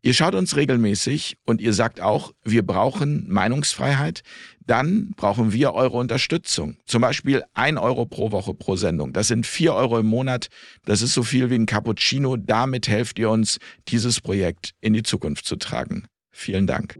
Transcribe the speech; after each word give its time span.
Ihr 0.00 0.14
schaut 0.14 0.34
uns 0.34 0.54
regelmäßig 0.54 1.38
und 1.44 1.60
ihr 1.60 1.72
sagt 1.72 2.00
auch, 2.00 2.32
wir 2.44 2.64
brauchen 2.64 3.26
Meinungsfreiheit, 3.28 4.22
dann 4.64 5.10
brauchen 5.16 5.52
wir 5.52 5.74
eure 5.74 5.96
Unterstützung. 5.96 6.76
Zum 6.86 7.02
Beispiel 7.02 7.42
ein 7.54 7.78
Euro 7.78 8.06
pro 8.06 8.30
Woche 8.30 8.54
pro 8.54 8.76
Sendung. 8.76 9.12
Das 9.12 9.26
sind 9.26 9.44
vier 9.44 9.74
Euro 9.74 9.98
im 9.98 10.06
Monat. 10.06 10.48
Das 10.84 11.02
ist 11.02 11.14
so 11.14 11.24
viel 11.24 11.50
wie 11.50 11.56
ein 11.56 11.66
Cappuccino. 11.66 12.36
Damit 12.36 12.86
helft 12.86 13.18
ihr 13.18 13.30
uns, 13.30 13.58
dieses 13.88 14.20
Projekt 14.20 14.72
in 14.80 14.92
die 14.92 15.02
Zukunft 15.02 15.46
zu 15.46 15.56
tragen. 15.56 16.06
Vielen 16.30 16.68
Dank. 16.68 16.94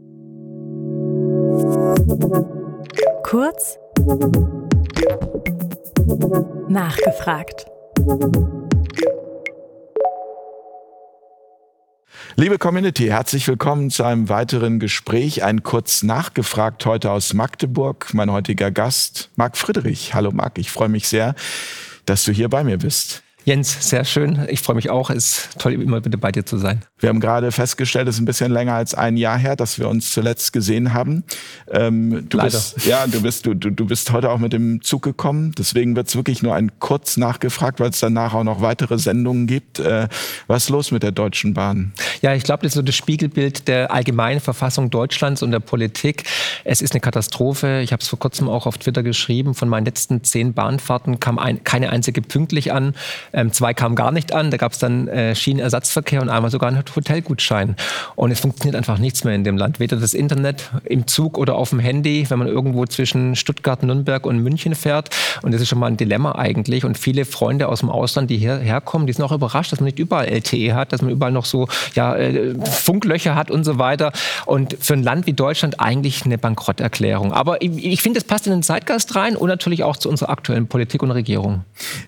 Kurz 3.23 3.77
nachgefragt. 6.67 7.65
Liebe 12.35 12.57
Community, 12.57 13.07
herzlich 13.07 13.47
willkommen 13.47 13.89
zu 13.89 14.03
einem 14.03 14.29
weiteren 14.29 14.79
Gespräch. 14.79 15.43
Ein 15.43 15.63
kurz 15.63 16.03
nachgefragt 16.03 16.85
heute 16.85 17.11
aus 17.11 17.33
Magdeburg. 17.33 18.13
Mein 18.13 18.31
heutiger 18.31 18.71
Gast, 18.71 19.29
Marc 19.35 19.57
Friedrich. 19.57 20.13
Hallo 20.13 20.31
Marc, 20.31 20.57
ich 20.57 20.71
freue 20.71 20.89
mich 20.89 21.07
sehr, 21.07 21.35
dass 22.05 22.23
du 22.23 22.31
hier 22.31 22.47
bei 22.47 22.63
mir 22.63 22.77
bist. 22.77 23.23
Jens, 23.45 23.89
sehr 23.89 24.03
schön. 24.03 24.45
Ich 24.49 24.61
freue 24.61 24.75
mich 24.75 24.89
auch. 24.89 25.09
Es 25.09 25.17
ist 25.17 25.59
toll, 25.59 25.73
immer 25.73 26.03
wieder 26.03 26.17
bei 26.17 26.31
dir 26.31 26.45
zu 26.45 26.57
sein. 26.57 26.81
Wir 26.99 27.09
haben 27.09 27.19
gerade 27.21 27.51
festgestellt, 27.51 28.07
es 28.07 28.15
ist 28.15 28.21
ein 28.21 28.25
bisschen 28.25 28.51
länger 28.51 28.73
als 28.73 28.93
ein 28.93 29.15
Jahr 29.15 29.37
her, 29.37 29.55
dass 29.55 29.79
wir 29.79 29.87
uns 29.87 30.11
zuletzt 30.11 30.51
gesehen 30.51 30.93
haben. 30.93 31.23
Ähm, 31.71 32.27
du 32.29 32.37
Leider. 32.37 32.49
Bist, 32.49 32.85
ja, 32.85 33.07
du 33.07 33.21
bist, 33.21 33.45
du, 33.45 33.53
du 33.53 33.85
bist 33.85 34.11
heute 34.11 34.29
auch 34.29 34.39
mit 34.39 34.51
dem 34.51 34.81
Zug 34.81 35.03
gekommen. 35.03 35.53
Deswegen 35.57 35.95
wird 35.95 36.09
es 36.09 36.15
wirklich 36.15 36.43
nur 36.43 36.53
ein 36.53 36.79
kurz 36.79 37.15
nachgefragt, 37.15 37.79
weil 37.79 37.89
es 37.89 37.99
danach 37.99 38.33
auch 38.33 38.43
noch 38.43 38.61
weitere 38.61 38.99
Sendungen 38.99 39.47
gibt. 39.47 39.79
Äh, 39.79 40.09
was 40.47 40.65
ist 40.65 40.69
los 40.69 40.91
mit 40.91 41.03
der 41.03 41.11
Deutschen 41.11 41.53
Bahn? 41.53 41.93
Ja, 42.21 42.35
ich 42.35 42.43
glaube, 42.43 42.63
das 42.63 42.71
ist 42.71 42.75
so 42.75 42.81
das 42.81 42.95
Spiegelbild 42.95 43.69
der 43.69 43.91
allgemeinen 43.91 44.41
Verfassung 44.41 44.89
Deutschlands 44.89 45.41
und 45.41 45.51
der 45.51 45.61
Politik. 45.61 46.25
Es 46.65 46.81
ist 46.81 46.93
eine 46.93 46.99
Katastrophe. 46.99 47.79
Ich 47.81 47.93
habe 47.93 48.01
es 48.01 48.09
vor 48.09 48.19
kurzem 48.19 48.49
auch 48.49 48.65
auf 48.65 48.77
Twitter 48.77 49.01
geschrieben. 49.01 49.55
Von 49.55 49.69
meinen 49.69 49.85
letzten 49.85 50.23
zehn 50.25 50.53
Bahnfahrten 50.53 51.21
kam 51.21 51.39
ein, 51.39 51.63
keine 51.63 51.89
einzige 51.89 52.21
pünktlich 52.21 52.73
an. 52.73 52.93
Ähm, 53.33 53.51
zwei 53.51 53.73
kamen 53.73 53.95
gar 53.95 54.11
nicht 54.11 54.33
an. 54.33 54.51
Da 54.51 54.57
gab 54.57 54.71
es 54.71 54.79
dann 54.79 55.07
äh, 55.07 55.35
Schienenersatzverkehr 55.35 56.21
und 56.21 56.29
einmal 56.29 56.51
sogar 56.51 56.69
einen 56.69 56.83
Hotelgutschein. 56.95 57.75
Und 58.15 58.31
es 58.31 58.39
funktioniert 58.39 58.75
einfach 58.75 58.97
nichts 58.97 59.23
mehr 59.23 59.35
in 59.35 59.43
dem 59.43 59.57
Land. 59.57 59.79
Weder 59.79 59.97
das 59.97 60.13
Internet 60.13 60.71
im 60.83 61.07
Zug 61.07 61.37
oder 61.37 61.55
auf 61.55 61.69
dem 61.69 61.79
Handy, 61.79 62.25
wenn 62.29 62.39
man 62.39 62.47
irgendwo 62.47 62.85
zwischen 62.85 63.35
Stuttgart, 63.35 63.83
Nürnberg 63.83 64.25
und 64.25 64.39
München 64.39 64.75
fährt. 64.75 65.09
Und 65.41 65.53
das 65.53 65.61
ist 65.61 65.69
schon 65.69 65.79
mal 65.79 65.87
ein 65.87 65.97
Dilemma 65.97 66.33
eigentlich. 66.33 66.85
Und 66.85 66.97
viele 66.97 67.25
Freunde 67.25 67.67
aus 67.67 67.79
dem 67.79 67.89
Ausland, 67.89 68.29
die 68.29 68.37
hierher 68.37 68.81
kommen, 68.81 69.07
die 69.07 69.13
sind 69.13 69.23
auch 69.23 69.31
überrascht, 69.31 69.71
dass 69.71 69.79
man 69.79 69.85
nicht 69.85 69.99
überall 69.99 70.27
LTE 70.27 70.73
hat, 70.73 70.93
dass 70.93 71.01
man 71.01 71.11
überall 71.11 71.31
noch 71.31 71.45
so 71.45 71.67
ja, 71.95 72.15
äh, 72.15 72.55
Funklöcher 72.65 73.35
hat 73.35 73.51
und 73.51 73.63
so 73.63 73.77
weiter. 73.77 74.11
Und 74.45 74.77
für 74.79 74.93
ein 74.93 75.03
Land 75.03 75.27
wie 75.27 75.33
Deutschland 75.33 75.79
eigentlich 75.79 76.25
eine 76.25 76.37
Bankrotterklärung. 76.37 77.33
Aber 77.33 77.61
ich, 77.61 77.83
ich 77.83 78.01
finde, 78.01 78.19
das 78.19 78.27
passt 78.27 78.47
in 78.47 78.53
den 78.53 78.63
Zeitgeist 78.63 79.15
rein 79.15 79.35
und 79.35 79.47
natürlich 79.47 79.83
auch 79.83 79.97
zu 79.97 80.09
unserer 80.09 80.29
aktuellen 80.29 80.67
Politik 80.67 81.03
und 81.03 81.11
Regierung. 81.11 81.63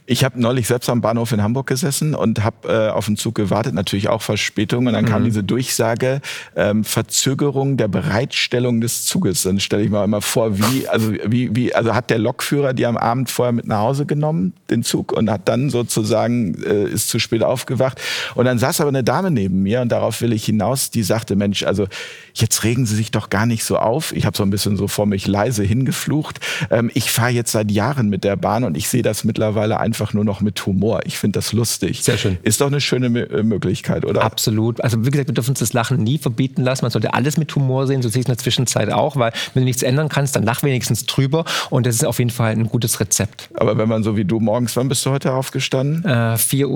Ich 0.06 0.24
habe 0.24 0.40
neulich 0.40 0.68
selbst 0.68 0.90
am 0.90 1.02
Bahnhof 1.12 1.34
in 1.34 1.44
Hamburg 1.44 1.68
gesessen 1.68 2.16
und 2.16 2.42
habe 2.42 2.70
äh, 2.70 2.90
auf 2.90 3.06
den 3.06 3.18
Zug 3.18 3.36
gewartet, 3.36 3.74
natürlich 3.74 4.08
auch 4.08 4.22
Verspätung. 4.22 4.88
Und 4.88 4.94
dann 4.94 5.04
mhm. 5.04 5.10
kam 5.10 5.26
diese 5.26 5.44
Durchsage, 5.44 6.22
ähm, 6.56 6.86
Verzögerung 6.86 7.76
der 7.76 7.90
Bereitstellung 7.90 8.80
des 8.80 9.06
Zuges. 9.06 9.44
Dann 9.44 9.60
stelle 9.60 9.84
ich 9.84 9.90
mir 9.90 10.02
immer 10.06 10.22
vor, 10.22 10.58
wie, 10.58 10.88
also 10.88 11.12
wie, 11.12 11.54
wie, 11.54 11.76
also 11.76 11.94
hat 11.94 12.10
der 12.10 12.18
Lokführer 12.18 12.74
die 12.74 12.86
am 12.86 12.96
Abend 12.96 13.30
vorher 13.30 13.52
mit 13.52 13.68
nach 13.68 13.80
Hause 13.80 14.06
genommen, 14.06 14.54
den 14.70 14.84
Zug, 14.84 15.12
und 15.12 15.30
hat 15.30 15.50
dann 15.50 15.70
sozusagen, 15.70 16.56
äh, 16.64 16.86
ist 16.86 17.10
zu 17.10 17.20
spät 17.20 17.44
aufgewacht. 17.44 18.00
Und 18.36 18.46
dann 18.46 18.58
saß 18.58 18.80
aber 18.80 18.90
eine 18.90 19.04
Dame 19.04 19.32
neben 19.32 19.62
mir, 19.62 19.82
und 19.82 19.92
darauf 19.92 20.22
will 20.22 20.32
ich 20.32 20.46
hinaus, 20.46 20.92
die 20.92 21.04
sagte, 21.04 21.36
Mensch, 21.36 21.64
also 21.64 21.88
jetzt 22.34 22.64
regen 22.64 22.86
Sie 22.86 22.96
sich 22.96 23.12
doch 23.12 23.30
gar 23.30 23.46
nicht 23.46 23.66
so 23.66 23.78
auf. 23.78 24.16
Ich 24.16 24.26
habe 24.26 24.38
so 24.38 24.44
ein 24.44 24.50
bisschen 24.50 24.78
so 24.78 24.88
vor 24.88 25.06
mich 25.06 25.28
leise 25.28 25.64
hingeflucht. 25.64 26.40
Ähm, 26.70 26.90
ich 26.94 27.12
fahre 27.12 27.32
jetzt 27.32 27.52
seit 27.52 27.70
Jahren 27.70 28.08
mit 28.08 28.24
der 28.24 28.38
Bahn 28.38 28.64
und 28.64 28.78
ich 28.78 28.88
sehe 28.88 29.02
das 29.02 29.26
mittlerweile 29.26 29.80
einfach 29.80 30.14
nur 30.14 30.24
noch 30.24 30.40
mit 30.40 30.66
Humor. 30.66 31.01
Ich 31.06 31.18
finde 31.18 31.40
das 31.40 31.54
lustig. 31.54 32.04
Sehr 32.04 32.18
schön. 32.18 32.38
Ist 32.44 32.62
doch 32.62 32.68
eine 32.68 32.82
schöne 32.82 33.08
äh, 33.08 33.44
Möglichkeit, 33.44 34.06
oder? 34.06 34.22
Absolut. 34.22 34.82
Also 34.82 35.06
wie 35.06 35.12
gesagt, 35.12 35.30
wir 35.30 35.34
dürfen 35.34 35.52
uns 35.52 35.60
das 35.60 35.74
Lachen 35.74 35.98
nie 35.98 36.18
verbieten 36.18 36.64
lassen. 36.64 36.86
Man 36.86 36.92
sollte 36.92 37.14
alles 37.14 37.38
mit 37.38 37.54
Humor 37.56 37.88
sehen. 37.88 38.02
So 38.02 38.10
sehe 38.10 38.22
ich 38.22 38.26
es 38.26 38.30
in 38.30 38.34
der 38.36 38.38
Zwischenzeit 38.38 38.92
auch, 38.92 39.16
weil 39.16 39.32
wenn 39.54 39.62
du 39.62 39.66
nichts 39.66 39.84
ändern 39.84 40.10
kannst, 40.10 40.36
dann 40.36 40.44
lach 40.44 40.64
wenigstens 40.64 41.06
drüber. 41.06 41.46
Und 41.70 41.86
das 41.86 41.96
ist 41.96 42.06
auf 42.06 42.20
jeden 42.20 42.32
Fall 42.32 42.52
ein 42.52 42.68
gutes 42.68 43.00
Rezept. 43.00 43.50
Aber 43.56 43.78
wenn 43.78 43.90
man 43.90 44.04
so 44.04 44.18
wie 44.18 44.26
du 44.26 44.40
morgens, 44.40 44.76
wann 44.76 44.90
bist 44.90 45.06
du 45.06 45.12
heute 45.12 45.34
aufgestanden? 45.34 46.04
Äh, 46.06 46.36
4.30 46.36 46.68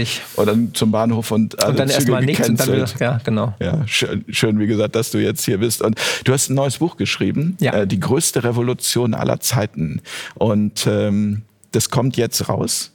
Uhr. 0.00 0.40
Und 0.40 0.46
dann 0.46 0.74
zum 0.74 0.90
Bahnhof 0.90 1.30
und 1.30 1.60
alle 1.60 1.70
Und 1.70 1.78
dann 1.78 1.90
erstmal 1.90 2.24
nichts 2.24 2.48
und 2.48 2.60
dann 2.60 2.72
wieder, 2.72 2.86
ja, 3.00 3.20
genau. 3.24 3.54
Ja, 3.60 3.82
schön, 3.86 4.24
schön, 4.28 4.58
wie 4.58 4.66
gesagt, 4.66 4.94
dass 4.94 5.10
du 5.10 5.18
jetzt 5.18 5.44
hier 5.44 5.58
bist. 5.58 5.82
Und 5.82 5.98
du 6.24 6.32
hast 6.32 6.50
ein 6.50 6.54
neues 6.54 6.78
Buch 6.78 6.96
geschrieben, 6.96 7.56
ja. 7.60 7.72
äh, 7.72 7.86
Die 7.86 8.00
größte 8.00 8.44
Revolution 8.44 9.14
aller 9.14 9.40
Zeiten. 9.40 10.00
Und 10.34 10.86
ähm, 10.86 11.42
das 11.72 11.90
kommt 11.90 12.16
jetzt 12.16 12.48
raus. 12.48 12.92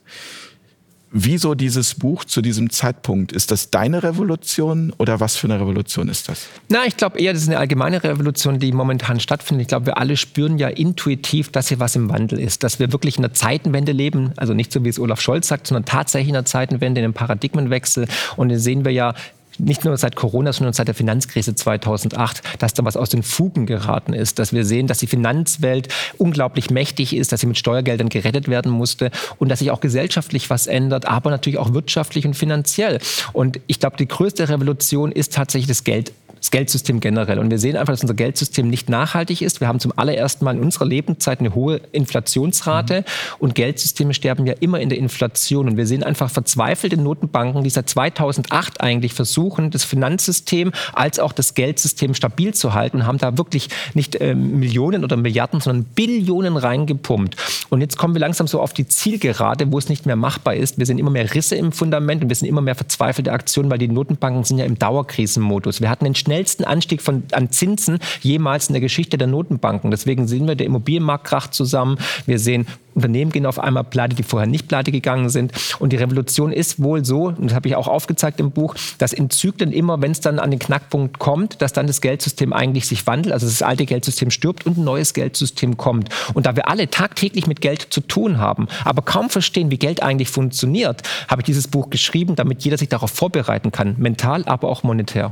Wieso 1.12 1.56
dieses 1.56 1.96
Buch 1.96 2.24
zu 2.24 2.40
diesem 2.40 2.70
Zeitpunkt? 2.70 3.32
Ist 3.32 3.50
das 3.50 3.70
deine 3.70 4.04
Revolution 4.04 4.92
oder 4.96 5.18
was 5.18 5.36
für 5.36 5.48
eine 5.48 5.60
Revolution 5.60 6.08
ist 6.08 6.28
das? 6.28 6.46
Na, 6.68 6.86
ich 6.86 6.96
glaube 6.96 7.18
eher, 7.18 7.32
das 7.32 7.42
ist 7.42 7.48
eine 7.48 7.58
allgemeine 7.58 8.04
Revolution, 8.04 8.60
die 8.60 8.70
momentan 8.70 9.18
stattfindet. 9.18 9.62
Ich 9.62 9.68
glaube, 9.68 9.86
wir 9.86 9.98
alle 9.98 10.16
spüren 10.16 10.56
ja 10.58 10.68
intuitiv, 10.68 11.50
dass 11.50 11.66
hier 11.66 11.80
was 11.80 11.96
im 11.96 12.10
Wandel 12.10 12.38
ist, 12.38 12.62
dass 12.62 12.78
wir 12.78 12.92
wirklich 12.92 13.18
in 13.18 13.24
einer 13.24 13.34
Zeitenwende 13.34 13.90
leben. 13.90 14.32
Also 14.36 14.54
nicht 14.54 14.72
so, 14.72 14.84
wie 14.84 14.88
es 14.88 15.00
Olaf 15.00 15.20
Scholz 15.20 15.48
sagt, 15.48 15.66
sondern 15.66 15.84
tatsächlich 15.84 16.28
in 16.28 16.36
einer 16.36 16.44
Zeitenwende, 16.44 17.00
in 17.00 17.06
einem 17.06 17.14
Paradigmenwechsel. 17.14 18.06
Und 18.36 18.50
den 18.50 18.60
sehen 18.60 18.84
wir 18.84 18.92
ja 18.92 19.14
nicht 19.58 19.84
nur 19.84 19.96
seit 19.96 20.16
Corona, 20.16 20.52
sondern 20.52 20.72
seit 20.72 20.88
der 20.88 20.94
Finanzkrise 20.94 21.54
2008, 21.54 22.42
dass 22.58 22.74
da 22.74 22.84
was 22.84 22.96
aus 22.96 23.10
den 23.10 23.22
Fugen 23.22 23.66
geraten 23.66 24.12
ist, 24.12 24.38
dass 24.38 24.52
wir 24.52 24.64
sehen, 24.64 24.86
dass 24.86 24.98
die 24.98 25.06
Finanzwelt 25.06 25.88
unglaublich 26.18 26.70
mächtig 26.70 27.14
ist, 27.14 27.32
dass 27.32 27.40
sie 27.40 27.46
mit 27.46 27.58
Steuergeldern 27.58 28.08
gerettet 28.08 28.48
werden 28.48 28.72
musste 28.72 29.10
und 29.38 29.48
dass 29.48 29.58
sich 29.58 29.70
auch 29.70 29.80
gesellschaftlich 29.80 30.50
was 30.50 30.66
ändert, 30.66 31.06
aber 31.06 31.30
natürlich 31.30 31.58
auch 31.58 31.72
wirtschaftlich 31.72 32.26
und 32.26 32.34
finanziell. 32.34 32.98
Und 33.32 33.60
ich 33.66 33.80
glaube, 33.80 33.96
die 33.96 34.08
größte 34.08 34.48
Revolution 34.48 35.12
ist 35.12 35.34
tatsächlich 35.34 35.68
das 35.68 35.84
Geld 35.84 36.12
das 36.40 36.50
Geldsystem 36.50 37.00
generell. 37.00 37.38
Und 37.38 37.50
wir 37.50 37.58
sehen 37.58 37.76
einfach, 37.76 37.92
dass 37.92 38.02
unser 38.02 38.14
Geldsystem 38.14 38.68
nicht 38.68 38.88
nachhaltig 38.88 39.42
ist. 39.42 39.60
Wir 39.60 39.68
haben 39.68 39.78
zum 39.78 39.92
allerersten 39.96 40.44
Mal 40.44 40.56
in 40.56 40.62
unserer 40.62 40.86
Lebenszeit 40.86 41.40
eine 41.40 41.54
hohe 41.54 41.80
Inflationsrate 41.92 43.00
mhm. 43.00 43.04
und 43.38 43.54
Geldsysteme 43.54 44.14
sterben 44.14 44.46
ja 44.46 44.54
immer 44.60 44.80
in 44.80 44.88
der 44.88 44.98
Inflation. 44.98 45.68
Und 45.68 45.76
wir 45.76 45.86
sehen 45.86 46.02
einfach 46.02 46.30
verzweifelte 46.30 46.96
Notenbanken, 46.96 47.62
die 47.62 47.70
seit 47.70 47.88
2008 47.88 48.80
eigentlich 48.80 49.12
versuchen, 49.12 49.70
das 49.70 49.84
Finanzsystem 49.84 50.72
als 50.94 51.18
auch 51.18 51.32
das 51.32 51.54
Geldsystem 51.54 52.14
stabil 52.14 52.54
zu 52.54 52.74
halten 52.74 52.98
und 52.98 53.06
haben 53.06 53.18
da 53.18 53.36
wirklich 53.36 53.68
nicht 53.94 54.16
äh, 54.16 54.34
Millionen 54.34 55.04
oder 55.04 55.16
Milliarden, 55.16 55.60
sondern 55.60 55.84
Billionen 55.84 56.56
reingepumpt. 56.56 57.36
Und 57.68 57.82
jetzt 57.82 57.98
kommen 57.98 58.14
wir 58.14 58.20
langsam 58.20 58.46
so 58.46 58.60
auf 58.60 58.72
die 58.72 58.88
Zielgerade, 58.88 59.70
wo 59.70 59.78
es 59.78 59.88
nicht 59.88 60.06
mehr 60.06 60.16
machbar 60.16 60.54
ist. 60.54 60.78
Wir 60.78 60.86
sehen 60.86 60.98
immer 60.98 61.10
mehr 61.10 61.34
Risse 61.34 61.56
im 61.56 61.72
Fundament 61.72 62.22
und 62.22 62.28
wir 62.30 62.36
sehen 62.36 62.48
immer 62.48 62.62
mehr 62.62 62.74
verzweifelte 62.74 63.32
Aktionen, 63.32 63.70
weil 63.70 63.78
die 63.78 63.88
Notenbanken 63.88 64.44
sind 64.44 64.58
ja 64.58 64.64
im 64.64 64.78
Dauerkrisenmodus. 64.78 65.80
Wir 65.80 65.90
hatten 65.90 66.04
den 66.04 66.14
schnellsten 66.30 66.62
Anstieg 66.62 67.02
von, 67.02 67.24
an 67.32 67.50
Zinsen 67.50 67.98
jemals 68.20 68.68
in 68.68 68.74
der 68.74 68.80
Geschichte 68.80 69.18
der 69.18 69.26
Notenbanken. 69.26 69.90
Deswegen 69.90 70.28
sehen 70.28 70.46
wir, 70.46 70.54
der 70.54 70.66
Immobilienmarkt 70.66 71.26
kracht 71.26 71.54
zusammen. 71.54 71.98
Wir 72.24 72.38
sehen 72.38 72.66
Unternehmen 72.94 73.30
gehen 73.30 73.46
auf 73.46 73.58
einmal 73.58 73.84
pleite, 73.84 74.16
die 74.16 74.22
vorher 74.22 74.48
nicht 74.48 74.68
pleite 74.68 74.92
gegangen 74.92 75.28
sind. 75.28 75.52
Und 75.78 75.92
die 75.92 75.96
Revolution 75.96 76.52
ist 76.52 76.82
wohl 76.82 77.04
so, 77.04 77.28
und 77.28 77.46
das 77.46 77.54
habe 77.54 77.68
ich 77.68 77.76
auch 77.76 77.88
aufgezeigt 77.88 78.40
im 78.40 78.50
Buch, 78.50 78.74
dass 78.98 79.12
in 79.12 79.30
Zyklen 79.30 79.72
immer, 79.72 80.02
wenn 80.02 80.12
es 80.12 80.20
dann 80.20 80.38
an 80.38 80.50
den 80.50 80.58
Knackpunkt 80.58 81.18
kommt, 81.18 81.62
dass 81.62 81.72
dann 81.72 81.86
das 81.86 82.00
Geldsystem 82.00 82.52
eigentlich 82.52 82.86
sich 82.86 83.06
wandelt, 83.06 83.32
also 83.32 83.46
das 83.46 83.62
alte 83.62 83.86
Geldsystem 83.86 84.30
stirbt 84.30 84.66
und 84.66 84.78
ein 84.78 84.84
neues 84.84 85.14
Geldsystem 85.14 85.76
kommt. 85.76 86.08
Und 86.34 86.46
da 86.46 86.56
wir 86.56 86.68
alle 86.68 86.90
tagtäglich 86.90 87.46
mit 87.46 87.60
Geld 87.60 87.86
zu 87.90 88.00
tun 88.00 88.38
haben, 88.38 88.68
aber 88.84 89.02
kaum 89.02 89.30
verstehen, 89.30 89.70
wie 89.70 89.78
Geld 89.78 90.02
eigentlich 90.02 90.28
funktioniert, 90.28 91.02
habe 91.28 91.42
ich 91.42 91.46
dieses 91.46 91.68
Buch 91.68 91.90
geschrieben, 91.90 92.36
damit 92.36 92.62
jeder 92.62 92.78
sich 92.78 92.88
darauf 92.88 93.10
vorbereiten 93.10 93.72
kann, 93.72 93.94
mental, 93.98 94.44
aber 94.44 94.68
auch 94.68 94.82
monetär. 94.82 95.30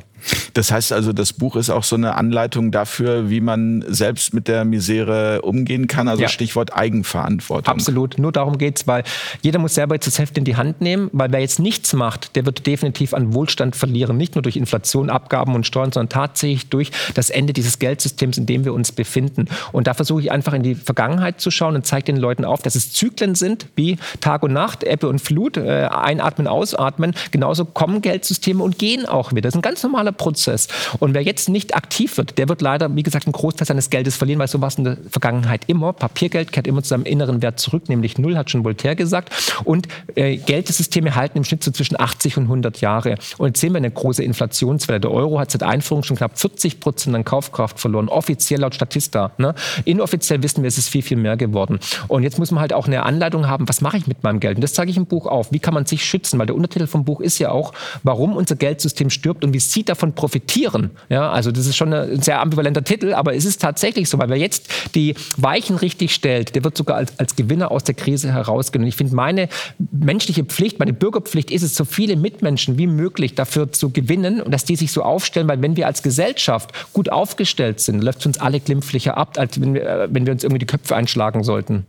Das 0.54 0.72
heißt 0.72 0.87
also, 0.92 1.12
das 1.12 1.32
Buch 1.32 1.56
ist 1.56 1.70
auch 1.70 1.84
so 1.84 1.96
eine 1.96 2.16
Anleitung 2.16 2.70
dafür, 2.70 3.30
wie 3.30 3.40
man 3.40 3.84
selbst 3.88 4.34
mit 4.34 4.48
der 4.48 4.64
Misere 4.64 5.42
umgehen 5.42 5.86
kann, 5.86 6.08
also 6.08 6.22
ja. 6.22 6.28
Stichwort 6.28 6.74
Eigenverantwortung. 6.74 7.38
Verantwortung. 7.48 7.74
Absolut. 7.74 8.18
Nur 8.18 8.32
darum 8.32 8.58
geht 8.58 8.78
es, 8.78 8.86
weil 8.86 9.04
jeder 9.42 9.58
muss 9.58 9.74
selber 9.74 9.94
jetzt 9.94 10.06
das 10.06 10.18
Heft 10.18 10.38
in 10.38 10.44
die 10.44 10.56
Hand 10.56 10.80
nehmen, 10.80 11.10
weil 11.12 11.32
wer 11.32 11.40
jetzt 11.40 11.58
nichts 11.58 11.92
macht, 11.92 12.36
der 12.36 12.46
wird 12.46 12.66
definitiv 12.66 13.14
an 13.14 13.34
Wohlstand 13.34 13.76
verlieren. 13.76 14.16
Nicht 14.16 14.34
nur 14.34 14.42
durch 14.42 14.56
Inflation, 14.56 15.10
Abgaben 15.10 15.54
und 15.54 15.66
Steuern, 15.66 15.92
sondern 15.92 16.08
tatsächlich 16.08 16.68
durch 16.68 16.90
das 17.14 17.30
Ende 17.30 17.52
dieses 17.52 17.78
Geldsystems, 17.78 18.38
in 18.38 18.46
dem 18.46 18.64
wir 18.64 18.74
uns 18.74 18.92
befinden. 18.92 19.46
Und 19.72 19.86
da 19.86 19.94
versuche 19.94 20.20
ich 20.20 20.32
einfach 20.32 20.52
in 20.52 20.62
die 20.62 20.74
Vergangenheit 20.74 21.40
zu 21.40 21.50
schauen 21.50 21.74
und 21.74 21.86
zeige 21.86 22.04
den 22.04 22.16
Leuten 22.16 22.44
auf, 22.44 22.62
dass 22.62 22.74
es 22.74 22.92
Zyklen 22.92 23.34
sind, 23.34 23.66
wie 23.76 23.98
Tag 24.20 24.42
und 24.42 24.52
Nacht, 24.52 24.84
Ebbe 24.84 25.08
und 25.08 25.20
Flut, 25.20 25.56
äh, 25.56 25.88
einatmen, 25.90 26.46
ausatmen. 26.46 27.14
Genauso 27.30 27.64
kommen 27.64 28.02
Geldsysteme 28.02 28.62
und 28.62 28.78
gehen 28.78 29.06
auch 29.06 29.32
wieder. 29.32 29.42
Das 29.42 29.54
ist 29.54 29.58
ein 29.58 29.62
ganz 29.62 29.82
normaler 29.82 30.12
Prozess. 30.12 30.68
Und 30.98 31.14
wer 31.14 31.22
jetzt 31.22 31.48
nicht 31.48 31.74
aktiv 31.74 32.16
wird, 32.16 32.38
der 32.38 32.48
wird 32.48 32.62
leider, 32.62 32.94
wie 32.94 33.02
gesagt, 33.02 33.26
einen 33.26 33.32
Großteil 33.32 33.66
seines 33.66 33.90
Geldes 33.90 34.16
verlieren, 34.16 34.38
weil 34.38 34.48
so 34.48 34.60
war 34.60 34.68
es 34.68 34.76
in 34.76 34.84
der 34.84 34.98
Vergangenheit 35.10 35.62
immer. 35.66 35.92
Papiergeld 35.92 36.52
kehrt 36.52 36.66
immer 36.66 36.82
zu 36.82 36.90
seinem 36.90 37.04
inneren 37.04 37.42
Wert 37.42 37.60
zurück, 37.60 37.88
nämlich 37.88 38.18
null, 38.18 38.36
hat 38.36 38.50
schon 38.50 38.64
Voltaire 38.64 38.96
gesagt. 38.96 39.32
Und 39.64 39.88
äh, 40.14 40.36
Geldsysteme 40.36 41.14
halten 41.14 41.38
im 41.38 41.44
Schnitt 41.44 41.64
so 41.64 41.70
zwischen 41.70 41.98
80 41.98 42.36
und 42.36 42.44
100 42.44 42.80
Jahre. 42.80 43.16
Und 43.38 43.48
jetzt 43.48 43.60
sehen 43.60 43.72
wir 43.72 43.78
eine 43.78 43.90
große 43.90 44.22
Inflationswelle. 44.22 45.00
Der 45.00 45.10
Euro 45.10 45.38
hat 45.38 45.50
seit 45.50 45.62
Einführung 45.62 46.02
schon 46.02 46.16
knapp 46.16 46.38
40 46.38 46.80
Prozent 46.80 47.14
an 47.14 47.24
Kaufkraft 47.24 47.80
verloren, 47.80 48.08
offiziell 48.08 48.60
laut 48.60 48.74
Statista. 48.74 49.32
Ne? 49.38 49.54
Inoffiziell 49.84 50.42
wissen 50.42 50.62
wir, 50.62 50.68
es 50.68 50.78
ist 50.78 50.88
viel, 50.88 51.02
viel 51.02 51.16
mehr 51.16 51.36
geworden. 51.36 51.78
Und 52.08 52.22
jetzt 52.22 52.38
muss 52.38 52.50
man 52.50 52.60
halt 52.60 52.72
auch 52.72 52.86
eine 52.86 53.02
Anleitung 53.02 53.48
haben, 53.48 53.68
was 53.68 53.80
mache 53.80 53.96
ich 53.96 54.06
mit 54.06 54.22
meinem 54.22 54.40
Geld? 54.40 54.56
Und 54.56 54.62
das 54.62 54.74
zeige 54.74 54.90
ich 54.90 54.96
im 54.96 55.06
Buch 55.06 55.26
auf. 55.26 55.52
Wie 55.52 55.58
kann 55.58 55.74
man 55.74 55.86
sich 55.86 56.04
schützen? 56.04 56.38
Weil 56.38 56.46
der 56.46 56.56
Untertitel 56.56 56.86
vom 56.86 57.04
Buch 57.04 57.20
ist 57.20 57.38
ja 57.38 57.50
auch, 57.50 57.72
warum 58.02 58.36
unser 58.36 58.56
Geldsystem 58.56 59.10
stirbt 59.10 59.44
und 59.44 59.52
wie 59.52 59.60
Sie 59.60 59.84
davon 59.84 60.14
profitieren. 60.14 60.67
Ja, 61.08 61.30
also 61.30 61.52
das 61.52 61.66
ist 61.66 61.76
schon 61.76 61.92
ein 61.92 62.20
sehr 62.22 62.40
ambivalenter 62.40 62.84
Titel, 62.84 63.14
aber 63.14 63.34
es 63.34 63.44
ist 63.44 63.60
tatsächlich 63.60 64.08
so, 64.08 64.18
weil 64.18 64.28
wer 64.28 64.36
jetzt 64.36 64.68
die 64.94 65.14
Weichen 65.36 65.76
richtig 65.76 66.14
stellt, 66.14 66.54
der 66.54 66.64
wird 66.64 66.76
sogar 66.76 66.96
als, 66.96 67.18
als 67.18 67.36
Gewinner 67.36 67.70
aus 67.70 67.84
der 67.84 67.94
Krise 67.94 68.32
herausgehen. 68.32 68.82
Und 68.82 68.88
ich 68.88 68.96
finde, 68.96 69.14
meine 69.14 69.48
menschliche 69.90 70.44
Pflicht, 70.44 70.78
meine 70.78 70.92
Bürgerpflicht 70.92 71.50
ist 71.50 71.62
es, 71.62 71.74
so 71.74 71.84
viele 71.84 72.16
Mitmenschen 72.16 72.78
wie 72.78 72.86
möglich 72.86 73.34
dafür 73.34 73.72
zu 73.72 73.90
gewinnen 73.90 74.40
und 74.40 74.52
dass 74.52 74.64
die 74.64 74.76
sich 74.76 74.92
so 74.92 75.02
aufstellen, 75.02 75.48
weil 75.48 75.62
wenn 75.62 75.76
wir 75.76 75.86
als 75.86 76.02
Gesellschaft 76.02 76.70
gut 76.92 77.10
aufgestellt 77.10 77.80
sind, 77.80 78.02
läuft 78.02 78.20
es 78.20 78.26
uns 78.26 78.38
alle 78.38 78.60
glimpflicher 78.60 79.16
ab, 79.16 79.38
als 79.38 79.60
wenn 79.60 79.74
wir, 79.74 79.82
äh, 79.86 80.08
wenn 80.10 80.26
wir 80.26 80.32
uns 80.32 80.44
irgendwie 80.44 80.60
die 80.60 80.66
Köpfe 80.66 80.96
einschlagen 80.96 81.44
sollten. 81.44 81.86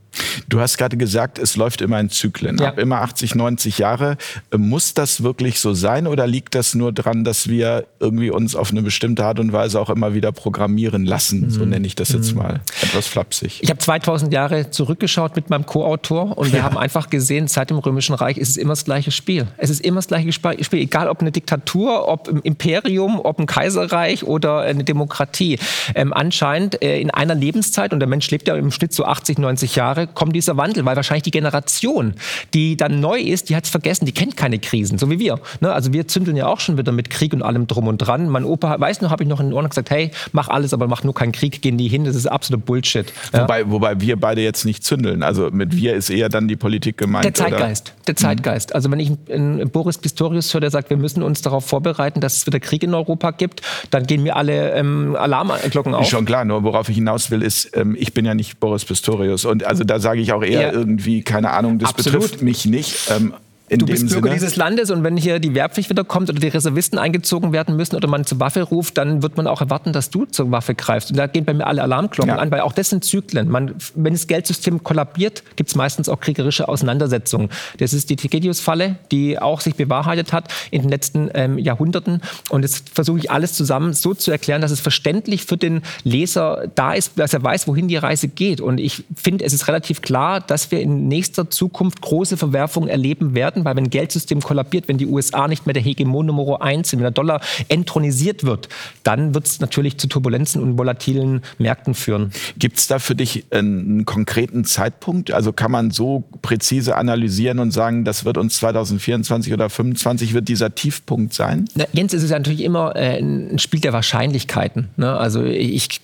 Du 0.48 0.60
hast 0.60 0.78
gerade 0.78 0.98
gesagt, 0.98 1.40
es 1.40 1.56
läuft 1.56 1.82
immer 1.82 2.00
in 2.00 2.10
Zyklen. 2.10 2.58
Ja. 2.58 2.70
Ab 2.70 2.80
immer 2.80 3.02
80, 3.02 3.36
90 3.36 3.80
Jahre. 3.80 4.18
Muss 4.56 4.94
das 4.94 5.24
wirklich 5.24 5.60
so 5.60 5.74
sein 5.74 6.08
oder 6.08 6.28
liegt 6.28 6.56
das 6.56 6.76
nur 6.76 6.92
daran, 6.92 7.24
dass 7.24 7.48
wir 7.48 7.86
irgendwie 8.00 8.30
uns 8.30 8.56
auf 8.56 8.72
eine 8.72 8.82
bestimmte 8.82 9.26
Art 9.26 9.40
und 9.40 9.54
Weise 9.54 9.80
auch 9.80 9.90
immer 9.90 10.14
wieder 10.14 10.32
programmieren 10.32 11.06
lassen? 11.06 11.42
Mhm. 11.42 11.50
So 11.50 11.66
nenne 11.66 11.86
ich 11.86 11.96
das 11.96 12.12
jetzt 12.14 12.32
mhm. 12.32 12.40
mal. 12.40 12.62
Etwas 12.82 13.08
flapsig. 13.08 13.60
Ich 13.62 13.70
habe 13.70 13.80
2000 13.80 14.34
Jahre 14.34 14.70
zurückgeschaut 14.72 15.36
mit 15.36 15.50
meinem 15.50 15.66
Co-Autor 15.66 16.38
und 16.38 16.52
wir 16.52 16.60
ja. 16.60 16.66
haben 16.66 16.78
einfach 16.78 17.10
gesehen, 17.10 17.48
seit 17.48 17.70
dem 17.70 17.78
Römischen 17.78 18.16
Reich 18.16 18.38
ist 18.38 18.50
es 18.50 18.58
immer 18.58 18.74
das 18.74 18.86
gleiche 18.86 19.12
Spiel. 19.12 19.48
Es 19.58 19.70
ist 19.70 19.82
immer 19.82 19.98
das 19.98 20.08
gleiche 20.08 20.32
Spiel, 20.32 20.80
egal 20.80 21.10
ob 21.10 21.22
eine 21.22 21.32
Diktatur, 21.32 22.08
ob 22.08 22.28
ein 22.28 22.40
Imperium, 22.42 23.20
ob 23.24 23.40
ein 23.40 23.46
Kaiserreich 23.46 24.24
oder 24.24 24.60
eine 24.60 24.84
Demokratie. 24.84 25.60
Ähm, 25.96 26.14
anscheinend 26.14 26.82
äh, 26.82 27.00
in 27.00 27.12
einer 27.12 27.36
Lebenszeit, 27.36 27.94
und 27.94 28.00
der 28.00 28.08
Mensch 28.08 28.30
lebt 28.32 28.48
ja 28.48 28.56
im 28.56 28.72
Schnitt 28.72 28.94
so 28.94 29.06
80, 29.06 29.38
90 29.38 29.76
Jahre, 29.76 30.08
kommt 30.08 30.29
dieser 30.34 30.58
Wandel, 30.58 30.86
weil 30.86 30.96
wahrscheinlich 30.96 31.24
die 31.24 31.32
Generation, 31.32 32.14
die 32.54 32.78
dann 32.78 33.00
neu 33.00 33.20
ist, 33.20 33.50
die 33.50 33.56
hat 33.56 33.66
es 33.66 33.70
vergessen, 33.70 34.06
die 34.06 34.12
kennt 34.12 34.38
keine 34.38 34.60
Krisen, 34.60 34.98
so 34.98 35.10
wie 35.10 35.20
wir. 35.20 35.40
Ne? 35.60 35.72
Also 35.72 35.94
wir 35.94 36.08
zündeln 36.08 36.38
ja 36.38 36.48
auch 36.48 36.60
schon 36.60 36.78
wieder 36.78 36.92
mit 36.92 37.10
Krieg 37.10 37.34
und 37.34 37.42
allem 37.42 37.68
drum 37.68 37.88
und 37.88 37.98
dran. 37.98 38.30
Mein 38.30 38.44
Opa, 38.44 38.80
weiß 38.80 39.02
noch, 39.02 39.12
habe 39.12 39.24
ich 39.24 39.30
noch 39.30 39.40
in 39.40 39.48
den 39.48 39.54
Ohren 39.54 39.70
gesagt, 39.70 39.90
hey, 39.90 40.12
mach 40.32 40.48
alles, 40.48 40.74
aber 40.74 40.88
mach 40.88 41.04
nur 41.04 41.14
keinen 41.14 41.32
Krieg, 41.32 41.62
gehen 41.62 41.78
die 41.78 41.88
hin, 41.88 42.04
das 42.04 42.16
ist 42.16 42.28
absolut 42.28 42.66
Bullshit. 42.66 43.12
Ja? 43.34 43.42
Wobei, 43.42 43.70
wobei 43.70 44.02
wir 44.02 44.16
beide 44.18 44.42
jetzt 44.42 44.66
nicht 44.66 44.84
zündeln. 44.84 45.24
Also 45.24 45.50
mit 45.52 45.76
wir 45.76 45.96
ist 45.96 46.10
eher 46.10 46.30
dann 46.30 46.48
die 46.48 46.56
Politik 46.56 46.98
gemeint. 46.98 47.26
Der 47.26 47.34
Zeitgeist, 47.34 47.94
oder? 47.96 47.99
Der 48.10 48.16
Zeitgeist. 48.16 48.76
Also 48.76 48.92
wenn 48.92 49.00
ich 49.00 49.12
einen 49.32 49.70
Boris 49.70 49.98
Pistorius 49.98 50.54
höre, 50.54 50.62
der 50.62 50.72
sagt, 50.72 50.90
wir 50.90 50.98
müssen 50.98 51.24
uns 51.24 51.42
darauf 51.42 51.66
vorbereiten, 51.66 52.20
dass 52.20 52.38
es 52.38 52.48
wieder 52.48 52.60
Krieg 52.60 52.84
in 52.84 52.94
Europa 52.94 53.32
gibt, 53.32 53.62
dann 53.92 54.06
gehen 54.06 54.24
mir 54.24 54.36
alle 54.36 54.74
ähm, 54.74 55.16
Alarmglocken 55.16 55.94
auf. 55.94 56.02
Ist 56.02 56.10
schon 56.10 56.26
klar, 56.26 56.44
nur 56.44 56.64
worauf 56.64 56.90
ich 56.90 56.96
hinaus 56.96 57.32
will, 57.32 57.42
ist, 57.42 57.78
ähm, 57.78 57.96
ich 57.98 58.14
bin 58.14 58.26
ja 58.26 58.34
nicht 58.34 58.60
Boris 58.60 58.84
Pistorius 58.84 59.46
und 59.46 59.64
also 59.64 59.84
da 59.84 60.00
sage 60.00 60.20
ich 60.20 60.34
auch 60.34 60.44
eher 60.44 60.62
ja. 60.62 60.72
irgendwie, 60.72 61.24
keine 61.24 61.52
Ahnung, 61.52 61.80
das 61.80 61.92
Absolut. 61.92 62.22
betrifft 62.22 62.42
mich 62.42 62.66
nicht. 62.66 63.12
Ähm, 63.12 63.34
du 63.78 63.86
bist 63.86 64.08
Bürger 64.08 64.24
Sinne? 64.24 64.34
dieses 64.34 64.56
Landes 64.56 64.92
und 64.92 65.04
wenn 65.04 65.18
hier 65.18 65.40
die 65.40 65.54
Wehrpflicht 65.54 65.90
wieder 65.90 66.04
kommt 66.04 66.30
oder 66.30 66.40
die 66.40 66.48
Reservisten 66.48 66.98
eingezogen 66.98 67.52
werden 67.54 67.76
müssen 67.76 67.96
oder 67.96 68.08
man 68.08 68.26
zur 68.26 68.40
Waffe 68.40 68.64
ruft, 68.64 68.98
dann 68.98 69.22
wird 69.22 69.38
man 69.38 69.48
auch 69.48 69.62
erwarten, 69.62 69.94
dass 69.94 70.10
du 70.10 70.26
zur 70.26 70.52
Waffe 70.52 70.76
greifst. 70.76 71.12
Und 71.12 71.18
da 71.18 71.28
gehen 71.28 71.46
bei 71.46 71.54
mir 71.54 71.68
alle 71.68 71.82
Alarmglocken 71.84 72.36
ja. 72.36 72.38
an, 72.38 72.52
weil 72.52 72.62
auch 72.62 72.74
das 72.74 72.90
sind 72.90 73.04
Zyklen. 73.04 73.50
Man, 73.50 73.76
wenn 73.96 74.14
das 74.14 74.28
Geldsystem 74.28 74.84
kollabiert, 74.84 75.44
gibt 75.56 75.70
es 75.70 75.76
meistens 75.76 76.10
auch 76.10 76.20
kriegerische 76.20 76.68
Auseinandersetzungen. 76.68 77.50
Das 77.78 77.94
ist 77.94 78.10
die 78.10 78.16
Tigedius-Falle, 78.16 78.98
die 79.12 79.40
auch 79.40 79.62
sich 79.62 79.76
bewahrheitet 79.76 80.34
hat 80.34 80.46
in 80.72 80.82
den 80.82 80.90
letzten 80.90 81.30
ähm, 81.34 81.58
Jahrhunderten. 81.58 82.22
Und 82.50 82.64
jetzt 82.64 82.90
versuche 82.90 83.20
ich 83.20 83.32
alles 83.32 83.54
zusammen 83.54 83.94
so 83.94 84.14
zu 84.14 84.32
erklären, 84.32 84.62
dass 84.62 84.72
es 84.72 84.80
verständlich 84.80 85.46
für 85.46 85.58
den 85.58 85.82
Leser 86.04 86.70
da 86.76 86.94
ist, 86.94 87.14
dass 87.18 87.34
er 87.34 87.44
weiß, 87.44 87.68
wohin 87.68 87.88
die 87.88 87.98
Reise 87.98 88.28
geht. 88.28 88.62
Und 88.62 88.80
ich 88.80 89.04
finde, 89.16 89.46
es 89.46 89.54
ist 89.54 89.68
relativ 89.68 90.02
klar, 90.02 90.42
dass 90.42 90.72
wir 90.72 90.82
in 90.82 91.08
nächster 91.08 91.50
Zukunft 91.50 92.02
große 92.02 92.38
Verwerfungen 92.38 92.90
erleben 92.90 93.36
werden 93.36 93.59
werden, 93.60 93.66
weil 93.66 93.76
wenn 93.76 93.86
ein 93.86 93.90
Geldsystem 93.90 94.42
kollabiert, 94.42 94.88
wenn 94.88 94.98
die 94.98 95.06
USA 95.06 95.48
nicht 95.48 95.66
mehr 95.66 95.74
der 95.74 95.84
Hegemon 95.84 96.26
Nummer 96.26 96.62
eins 96.62 96.90
sind, 96.90 97.00
wenn 97.00 97.06
der 97.06 97.12
Dollar 97.12 97.42
entronisiert 97.68 98.44
wird, 98.44 98.70
dann 99.04 99.34
wird 99.34 99.46
es 99.46 99.60
natürlich 99.60 99.98
zu 99.98 100.08
Turbulenzen 100.08 100.62
und 100.62 100.78
volatilen 100.78 101.42
Märkten 101.58 101.94
führen. 101.94 102.32
Gibt 102.58 102.78
es 102.78 102.88
da 102.88 103.00
für 103.00 103.16
dich 103.16 103.46
einen 103.52 104.06
konkreten 104.06 104.66
Zeitpunkt? 104.66 105.32
Also 105.32 105.54
kann 105.54 105.72
man 105.72 105.92
so 105.92 106.24
präzise 106.42 106.96
analysieren 106.96 107.60
und 107.60 107.72
sagen, 107.72 108.06
das 108.06 108.26
wird 108.26 108.38
uns 108.38 108.58
2024 108.58 109.54
oder 109.54 109.70
2025 109.70 110.34
wird 110.34 110.48
dieser 110.48 110.74
Tiefpunkt 110.74 111.34
sein? 111.34 111.66
Na, 111.76 111.86
Jens, 111.94 112.14
es 112.14 112.24
ist 112.24 112.32
natürlich 112.32 112.62
immer 112.62 112.96
äh, 112.96 113.20
ein 113.20 113.60
Spiel 113.60 113.80
der 113.80 113.94
Wahrscheinlichkeiten. 113.94 114.90
Ne? 114.98 115.16
Also 115.16 115.44
ich, 115.44 116.00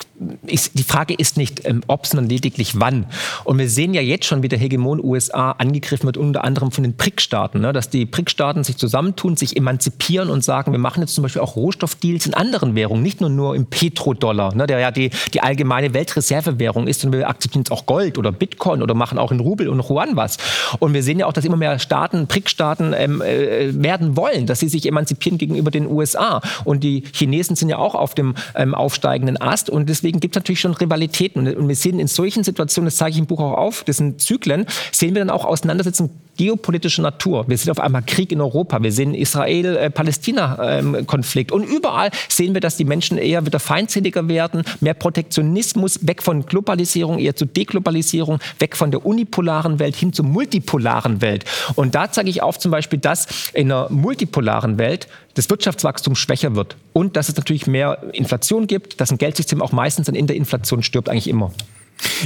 ich, 0.46 0.72
die 0.72 0.82
Frage 0.82 1.14
ist 1.14 1.36
nicht, 1.36 1.66
ähm, 1.66 1.82
ob, 1.86 2.06
sondern 2.06 2.28
lediglich 2.28 2.78
wann. 2.78 3.06
Und 3.44 3.58
wir 3.58 3.68
sehen 3.68 3.94
ja 3.94 4.02
jetzt 4.02 4.26
schon, 4.26 4.42
wie 4.42 4.48
der 4.48 4.58
Hegemon 4.58 5.02
USA 5.02 5.52
angegriffen 5.52 6.06
wird, 6.06 6.16
unter 6.16 6.44
anderem 6.44 6.70
von 6.70 6.84
den 6.84 6.94
BRIC-Staaten. 6.94 7.45
Staaten, 7.46 7.60
ne? 7.60 7.72
dass 7.72 7.90
die 7.90 8.06
BRIC-Staaten 8.06 8.64
sich 8.64 8.76
zusammentun, 8.76 9.36
sich 9.36 9.56
emanzipieren 9.56 10.30
und 10.30 10.42
sagen, 10.42 10.72
wir 10.72 10.78
machen 10.78 11.00
jetzt 11.00 11.14
zum 11.14 11.22
Beispiel 11.22 11.42
auch 11.42 11.54
Rohstoffdeals 11.54 12.26
in 12.26 12.34
anderen 12.34 12.74
Währungen, 12.74 13.02
nicht 13.02 13.20
nur, 13.20 13.30
nur 13.30 13.54
im 13.54 13.66
Petrodollar, 13.66 14.54
ne? 14.54 14.66
der 14.66 14.80
ja 14.80 14.90
die, 14.90 15.10
die 15.32 15.40
allgemeine 15.42 15.94
Weltreservewährung 15.94 16.88
ist, 16.88 17.04
und 17.04 17.12
wir 17.12 17.28
akzeptieren 17.28 17.62
jetzt 17.62 17.70
auch 17.70 17.86
Gold 17.86 18.18
oder 18.18 18.32
Bitcoin 18.32 18.82
oder 18.82 18.94
machen 18.94 19.18
auch 19.18 19.30
in 19.30 19.38
Rubel 19.38 19.68
und 19.68 19.80
Yuan 19.88 20.16
was. 20.16 20.38
Und 20.80 20.92
wir 20.92 21.02
sehen 21.02 21.20
ja 21.20 21.26
auch, 21.26 21.32
dass 21.32 21.44
immer 21.44 21.56
mehr 21.56 21.78
Staaten, 21.78 22.26
BRIC-Staaten 22.26 22.92
ähm, 22.96 23.22
äh, 23.22 23.72
werden 23.80 24.16
wollen, 24.16 24.46
dass 24.46 24.60
sie 24.60 24.68
sich 24.68 24.86
emanzipieren 24.86 25.38
gegenüber 25.38 25.70
den 25.70 25.86
USA. 25.86 26.40
Und 26.64 26.82
die 26.82 27.04
Chinesen 27.12 27.54
sind 27.54 27.68
ja 27.68 27.78
auch 27.78 27.94
auf 27.94 28.14
dem 28.14 28.34
ähm, 28.56 28.74
aufsteigenden 28.74 29.40
Ast 29.40 29.70
und 29.70 29.88
deswegen 29.88 30.18
gibt 30.20 30.34
es 30.34 30.40
natürlich 30.40 30.60
schon 30.60 30.74
Rivalitäten. 30.74 31.46
Und 31.56 31.68
wir 31.68 31.76
sehen 31.76 32.00
in 32.00 32.08
solchen 32.08 32.42
Situationen, 32.42 32.86
das 32.86 32.96
zeige 32.96 33.12
ich 33.12 33.18
im 33.18 33.26
Buch 33.26 33.40
auch 33.40 33.56
auf, 33.56 33.84
das 33.84 33.98
sind 33.98 34.20
Zyklen, 34.20 34.66
sehen 34.90 35.14
wir 35.14 35.20
dann 35.20 35.30
auch 35.30 35.44
Auseinandersetzungen 35.44 36.10
geopolitischer 36.36 37.02
Natur. 37.02 37.48
Wir 37.48 37.58
sehen 37.58 37.70
auf 37.70 37.80
einmal 37.80 38.02
Krieg 38.02 38.32
in 38.32 38.40
Europa. 38.40 38.82
Wir 38.82 38.92
sehen 38.92 39.14
Israel-Palästina-Konflikt. 39.14 41.52
Und 41.52 41.64
überall 41.64 42.10
sehen 42.28 42.54
wir, 42.54 42.60
dass 42.60 42.76
die 42.76 42.84
Menschen 42.84 43.18
eher 43.18 43.44
wieder 43.46 43.58
feindseliger 43.58 44.28
werden, 44.28 44.62
mehr 44.80 44.94
Protektionismus, 44.94 46.06
weg 46.06 46.22
von 46.22 46.46
Globalisierung, 46.46 47.18
eher 47.18 47.34
zu 47.36 47.46
Deglobalisierung, 47.46 48.38
weg 48.58 48.76
von 48.76 48.90
der 48.90 49.06
unipolaren 49.06 49.78
Welt 49.78 49.96
hin 49.96 50.12
zur 50.12 50.26
multipolaren 50.26 51.22
Welt. 51.22 51.44
Und 51.74 51.94
da 51.94 52.10
zeige 52.10 52.30
ich 52.30 52.42
auf 52.42 52.58
zum 52.58 52.70
Beispiel, 52.70 52.98
dass 52.98 53.50
in 53.52 53.72
einer 53.72 53.90
multipolaren 53.90 54.78
Welt 54.78 55.08
das 55.34 55.50
Wirtschaftswachstum 55.50 56.14
schwächer 56.14 56.56
wird 56.56 56.76
und 56.92 57.16
dass 57.16 57.28
es 57.28 57.36
natürlich 57.36 57.66
mehr 57.66 58.02
Inflation 58.12 58.66
gibt, 58.66 59.00
dass 59.00 59.10
ein 59.10 59.18
Geldsystem 59.18 59.60
auch 59.60 59.72
meistens 59.72 60.08
in 60.08 60.26
der 60.26 60.36
Inflation 60.36 60.82
stirbt, 60.82 61.08
eigentlich 61.08 61.28
immer. 61.28 61.52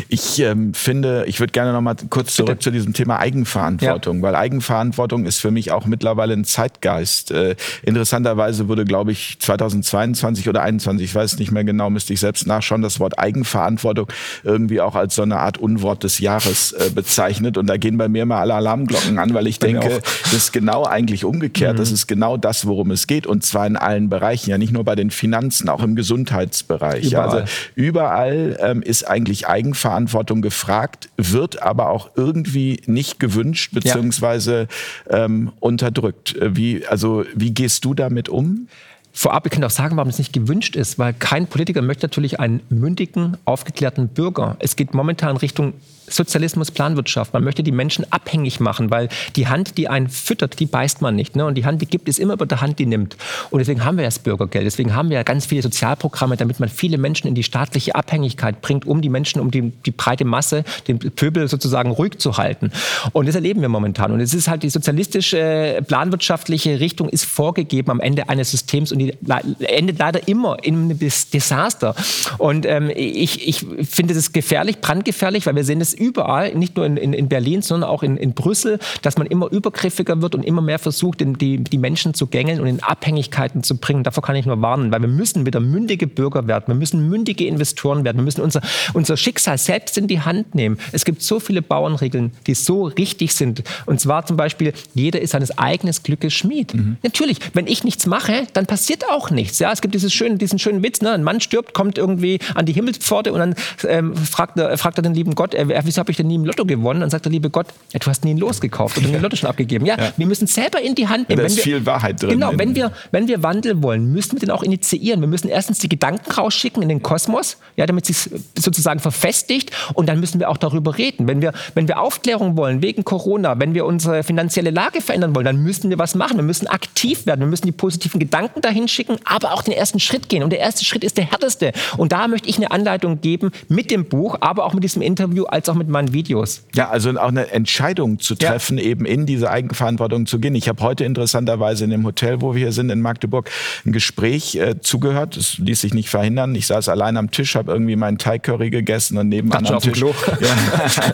Ich 0.08 0.40
ähm, 0.40 0.74
finde, 0.74 1.24
ich 1.26 1.40
würde 1.40 1.52
gerne 1.52 1.72
noch 1.72 1.80
mal 1.80 1.94
kurz 2.08 2.34
zurück 2.34 2.50
Bitte. 2.50 2.60
zu 2.60 2.70
diesem 2.70 2.92
Thema 2.92 3.18
Eigenverantwortung, 3.18 4.18
ja. 4.18 4.22
weil 4.22 4.34
Eigenverantwortung 4.34 5.26
ist 5.26 5.40
für 5.40 5.50
mich 5.50 5.72
auch 5.72 5.86
mittlerweile 5.86 6.34
ein 6.34 6.44
Zeitgeist. 6.44 7.30
Äh, 7.30 7.56
interessanterweise 7.82 8.68
wurde, 8.68 8.84
glaube 8.84 9.12
ich, 9.12 9.38
2022 9.40 10.48
oder 10.48 10.60
2021, 10.60 11.04
ich 11.04 11.14
weiß 11.14 11.38
nicht 11.38 11.52
mehr 11.52 11.64
genau, 11.64 11.90
müsste 11.90 12.12
ich 12.12 12.20
selbst 12.20 12.46
nachschauen, 12.46 12.82
das 12.82 13.00
Wort 13.00 13.18
Eigenverantwortung 13.18 14.08
irgendwie 14.44 14.80
auch 14.80 14.94
als 14.94 15.14
so 15.14 15.22
eine 15.22 15.38
Art 15.38 15.58
Unwort 15.58 16.04
des 16.04 16.18
Jahres 16.18 16.72
äh, 16.72 16.90
bezeichnet. 16.90 17.56
Und 17.56 17.66
da 17.66 17.76
gehen 17.76 17.96
bei 17.98 18.08
mir 18.08 18.26
mal 18.26 18.40
alle 18.40 18.54
Alarmglocken 18.54 19.18
an, 19.18 19.34
weil 19.34 19.46
ich 19.46 19.58
bei 19.58 19.68
denke, 19.68 20.00
das 20.24 20.32
ist 20.32 20.52
genau 20.52 20.84
eigentlich 20.84 21.24
umgekehrt. 21.24 21.74
Mhm. 21.74 21.78
Das 21.78 21.92
ist 21.92 22.06
genau 22.06 22.36
das, 22.36 22.66
worum 22.66 22.90
es 22.90 23.06
geht. 23.06 23.26
Und 23.26 23.44
zwar 23.44 23.66
in 23.66 23.76
allen 23.76 24.08
Bereichen, 24.08 24.50
ja 24.50 24.58
nicht 24.58 24.72
nur 24.72 24.84
bei 24.84 24.94
den 24.94 25.10
Finanzen, 25.10 25.68
auch 25.68 25.82
im 25.82 25.96
Gesundheitsbereich. 25.96 27.12
Überall. 27.12 27.40
Also 27.40 27.52
überall 27.74 28.58
ähm, 28.60 28.82
ist 28.82 29.08
eigentlich 29.08 29.46
Eigenverantwortung 29.46 29.59
Eigenverantwortung 29.60 30.40
gefragt, 30.40 31.10
wird 31.18 31.60
aber 31.62 31.90
auch 31.90 32.10
irgendwie 32.16 32.82
nicht 32.86 33.20
gewünscht 33.20 33.72
beziehungsweise 33.74 34.68
ja. 35.10 35.24
ähm, 35.26 35.52
unterdrückt. 35.60 36.34
Wie, 36.40 36.86
also, 36.86 37.24
wie 37.34 37.52
gehst 37.52 37.84
du 37.84 37.92
damit 37.92 38.30
um? 38.30 38.68
Vorab, 39.12 39.44
ich 39.44 39.52
kann 39.52 39.62
auch 39.64 39.70
sagen, 39.70 39.96
warum 39.96 40.08
es 40.08 40.18
nicht 40.18 40.32
gewünscht 40.32 40.76
ist, 40.76 40.98
weil 40.98 41.12
kein 41.12 41.46
Politiker 41.46 41.82
möchte 41.82 42.06
natürlich 42.06 42.40
einen 42.40 42.60
mündigen, 42.70 43.36
aufgeklärten 43.44 44.08
Bürger. 44.08 44.56
Es 44.60 44.76
geht 44.76 44.94
momentan 44.94 45.36
Richtung 45.36 45.74
Sozialismus, 46.10 46.70
Planwirtschaft. 46.70 47.32
Man 47.32 47.44
möchte 47.44 47.62
die 47.62 47.72
Menschen 47.72 48.10
abhängig 48.10 48.60
machen, 48.60 48.90
weil 48.90 49.08
die 49.36 49.48
Hand, 49.48 49.78
die 49.78 49.88
einen 49.88 50.08
füttert, 50.08 50.60
die 50.60 50.66
beißt 50.66 51.02
man 51.02 51.16
nicht. 51.16 51.36
Ne? 51.36 51.46
Und 51.46 51.54
die 51.54 51.64
Hand, 51.64 51.80
die 51.82 51.86
gibt, 51.86 52.08
ist 52.08 52.18
immer 52.18 52.34
über 52.34 52.46
der 52.46 52.60
Hand, 52.60 52.78
die 52.78 52.86
nimmt. 52.86 53.16
Und 53.50 53.58
deswegen 53.58 53.84
haben 53.84 53.96
wir 53.96 54.04
das 54.04 54.18
Bürgergeld. 54.18 54.66
Deswegen 54.66 54.94
haben 54.94 55.10
wir 55.10 55.22
ganz 55.24 55.46
viele 55.46 55.62
Sozialprogramme, 55.62 56.36
damit 56.36 56.60
man 56.60 56.68
viele 56.68 56.98
Menschen 56.98 57.26
in 57.26 57.34
die 57.34 57.42
staatliche 57.42 57.94
Abhängigkeit 57.94 58.60
bringt, 58.60 58.86
um 58.86 59.00
die 59.00 59.08
Menschen, 59.08 59.40
um 59.40 59.50
die, 59.50 59.72
die 59.84 59.90
breite 59.90 60.24
Masse, 60.24 60.64
den 60.88 60.98
Pöbel 60.98 61.48
sozusagen 61.48 61.90
ruhig 61.90 62.18
zu 62.18 62.36
halten. 62.36 62.72
Und 63.12 63.26
das 63.26 63.34
erleben 63.34 63.60
wir 63.60 63.68
momentan. 63.68 64.12
Und 64.12 64.20
es 64.20 64.34
ist 64.34 64.48
halt 64.48 64.62
die 64.62 64.70
sozialistische, 64.70 65.82
planwirtschaftliche 65.86 66.80
Richtung 66.80 67.08
ist 67.08 67.24
vorgegeben 67.24 67.90
am 67.90 68.00
Ende 68.00 68.28
eines 68.28 68.50
Systems 68.50 68.92
und 68.92 68.98
die 68.98 69.14
endet 69.60 69.98
leider 69.98 70.26
immer 70.28 70.56
in 70.62 70.74
einem 70.74 70.98
Desaster. 70.98 71.94
Und 72.38 72.66
ähm, 72.66 72.90
ich, 72.94 73.46
ich 73.46 73.66
finde 73.88 74.14
das 74.14 74.32
gefährlich, 74.32 74.80
brandgefährlich, 74.80 75.46
weil 75.46 75.56
wir 75.56 75.64
sehen 75.64 75.80
es 75.80 75.94
überall, 76.00 76.54
nicht 76.54 76.76
nur 76.76 76.86
in, 76.86 76.96
in, 76.96 77.12
in 77.12 77.28
Berlin, 77.28 77.62
sondern 77.62 77.88
auch 77.88 78.02
in, 78.02 78.16
in 78.16 78.32
Brüssel, 78.32 78.78
dass 79.02 79.18
man 79.18 79.26
immer 79.26 79.50
übergriffiger 79.50 80.22
wird 80.22 80.34
und 80.34 80.44
immer 80.44 80.62
mehr 80.62 80.78
versucht, 80.78 81.20
die, 81.20 81.58
die 81.58 81.78
Menschen 81.78 82.14
zu 82.14 82.26
gängeln 82.26 82.60
und 82.60 82.66
in 82.66 82.82
Abhängigkeiten 82.82 83.62
zu 83.62 83.76
bringen. 83.76 84.02
Davor 84.02 84.22
kann 84.22 84.36
ich 84.36 84.46
nur 84.46 84.60
warnen, 84.62 84.90
weil 84.90 85.00
wir 85.00 85.08
müssen 85.08 85.46
wieder 85.46 85.60
mündige 85.60 86.06
Bürger 86.06 86.46
werden, 86.46 86.64
wir 86.68 86.74
müssen 86.74 87.08
mündige 87.08 87.46
Investoren 87.46 88.04
werden, 88.04 88.18
wir 88.18 88.24
müssen 88.24 88.40
unser, 88.40 88.62
unser 88.94 89.16
Schicksal 89.16 89.58
selbst 89.58 89.98
in 89.98 90.08
die 90.08 90.20
Hand 90.20 90.54
nehmen. 90.54 90.78
Es 90.92 91.04
gibt 91.04 91.22
so 91.22 91.38
viele 91.40 91.62
Bauernregeln, 91.62 92.32
die 92.46 92.54
so 92.54 92.84
richtig 92.84 93.34
sind. 93.34 93.62
Und 93.86 94.00
zwar 94.00 94.24
zum 94.26 94.36
Beispiel, 94.36 94.72
jeder 94.94 95.20
ist 95.20 95.30
seines 95.30 95.56
eigenen 95.58 95.94
Glückes 96.02 96.32
Schmied. 96.32 96.74
Mhm. 96.74 96.96
Natürlich, 97.02 97.38
wenn 97.52 97.66
ich 97.66 97.84
nichts 97.84 98.06
mache, 98.06 98.46
dann 98.52 98.66
passiert 98.66 99.04
auch 99.10 99.30
nichts. 99.30 99.58
Ja, 99.58 99.72
es 99.72 99.80
gibt 99.80 99.94
dieses 99.94 100.12
schöne, 100.12 100.36
diesen 100.36 100.58
schönen 100.58 100.82
Witz, 100.82 101.00
ne? 101.02 101.12
ein 101.12 101.22
Mann 101.22 101.40
stirbt, 101.40 101.74
kommt 101.74 101.98
irgendwie 101.98 102.38
an 102.54 102.66
die 102.66 102.72
Himmelspforte 102.72 103.32
und 103.32 103.38
dann 103.38 103.54
ähm, 103.86 104.16
fragt, 104.16 104.58
er, 104.58 104.76
fragt 104.78 104.98
er 104.98 105.02
den 105.02 105.14
lieben 105.14 105.34
Gott, 105.34 105.54
äh, 105.54 105.68
wieso 105.90 105.98
habe 105.98 106.12
ich 106.12 106.16
denn 106.16 106.28
nie 106.28 106.36
im 106.36 106.44
Lotto 106.44 106.64
gewonnen? 106.64 107.00
Dann 107.00 107.10
sagt 107.10 107.24
der 107.24 107.32
liebe 107.32 107.50
Gott, 107.50 107.66
ja, 107.92 107.98
du 107.98 108.06
hast 108.06 108.24
nie 108.24 108.32
ein 108.32 108.38
Los 108.38 108.60
gekauft 108.60 108.96
oder 108.96 109.08
den 109.08 109.20
Lotto 109.22 109.34
schon 109.34 109.48
abgegeben. 109.48 109.84
Ja, 109.84 109.98
ja, 109.98 110.12
wir 110.16 110.26
müssen 110.26 110.46
selber 110.46 110.80
in 110.80 110.94
die 110.94 111.08
Hand 111.08 111.28
nehmen. 111.28 111.40
Ja, 111.40 111.46
da 111.46 111.52
ist 111.52 111.56
wir, 111.56 111.64
viel 111.64 111.86
Wahrheit 111.86 112.22
drin. 112.22 112.30
Genau, 112.30 112.52
wenn 112.54 112.76
wir, 112.76 112.92
wenn 113.10 113.26
wir 113.26 113.42
Wandel 113.42 113.82
wollen, 113.82 114.12
müssen 114.12 114.32
wir 114.32 114.38
den 114.38 114.52
auch 114.52 114.62
initiieren. 114.62 115.20
Wir 115.20 115.26
müssen 115.26 115.48
erstens 115.48 115.80
die 115.80 115.88
Gedanken 115.88 116.30
rausschicken 116.30 116.80
in 116.82 116.88
den 116.88 117.02
Kosmos, 117.02 117.56
ja, 117.76 117.86
damit 117.86 118.06
sich 118.06 118.30
sozusagen 118.56 119.00
verfestigt 119.00 119.72
und 119.94 120.08
dann 120.08 120.20
müssen 120.20 120.38
wir 120.38 120.48
auch 120.48 120.56
darüber 120.56 120.96
reden. 120.96 121.26
Wenn 121.26 121.42
wir, 121.42 121.52
wenn 121.74 121.88
wir 121.88 121.98
Aufklärung 121.98 122.56
wollen 122.56 122.82
wegen 122.82 123.04
Corona, 123.04 123.58
wenn 123.58 123.74
wir 123.74 123.84
unsere 123.84 124.22
finanzielle 124.22 124.70
Lage 124.70 125.00
verändern 125.00 125.34
wollen, 125.34 125.46
dann 125.46 125.62
müssen 125.62 125.90
wir 125.90 125.98
was 125.98 126.14
machen. 126.14 126.36
Wir 126.36 126.44
müssen 126.44 126.68
aktiv 126.68 127.26
werden. 127.26 127.40
Wir 127.40 127.46
müssen 127.46 127.66
die 127.66 127.72
positiven 127.72 128.20
Gedanken 128.20 128.60
dahin 128.60 128.86
schicken, 128.86 129.16
aber 129.24 129.52
auch 129.52 129.62
den 129.62 129.74
ersten 129.74 129.98
Schritt 129.98 130.28
gehen. 130.28 130.42
Und 130.42 130.50
der 130.50 130.60
erste 130.60 130.84
Schritt 130.84 131.04
ist 131.04 131.18
der 131.18 131.24
härteste. 131.24 131.72
Und 131.96 132.12
da 132.12 132.28
möchte 132.28 132.48
ich 132.48 132.56
eine 132.56 132.70
Anleitung 132.70 133.20
geben 133.20 133.50
mit 133.68 133.90
dem 133.90 134.04
Buch, 134.04 134.36
aber 134.40 134.64
auch 134.64 134.74
mit 134.74 134.84
diesem 134.84 135.02
Interview, 135.02 135.44
als 135.44 135.68
auch 135.70 135.74
mit 135.74 135.88
meinen 135.88 136.12
Videos. 136.12 136.62
Ja, 136.74 136.90
also 136.90 137.10
auch 137.10 137.28
eine 137.28 137.50
Entscheidung 137.50 138.18
zu 138.18 138.34
treffen, 138.34 138.78
ja. 138.78 138.84
eben 138.84 139.04
in 139.04 139.26
diese 139.26 139.50
Eigenverantwortung 139.50 140.26
zu 140.26 140.38
gehen. 140.38 140.54
Ich 140.54 140.68
habe 140.68 140.82
heute 140.82 141.04
interessanterweise 141.04 141.84
in 141.84 141.90
dem 141.90 142.04
Hotel, 142.04 142.40
wo 142.40 142.54
wir 142.54 142.60
hier 142.60 142.72
sind, 142.72 142.90
in 142.90 143.00
Magdeburg, 143.00 143.50
ein 143.86 143.92
Gespräch 143.92 144.56
äh, 144.56 144.80
zugehört. 144.80 145.36
Das 145.36 145.58
ließ 145.58 145.80
sich 145.80 145.94
nicht 145.94 146.10
verhindern. 146.10 146.54
Ich 146.54 146.66
saß 146.66 146.88
allein 146.88 147.16
am 147.16 147.30
Tisch, 147.30 147.54
habe 147.54 147.72
irgendwie 147.72 147.96
meinen 147.96 148.18
Thai 148.18 148.38
Curry 148.38 148.70
gegessen 148.70 149.18
und 149.18 149.28
nebenan 149.28 149.66
am 149.66 149.80
Tisch. 149.80 149.92
Klo. 149.92 150.14
Ja. 150.40 150.48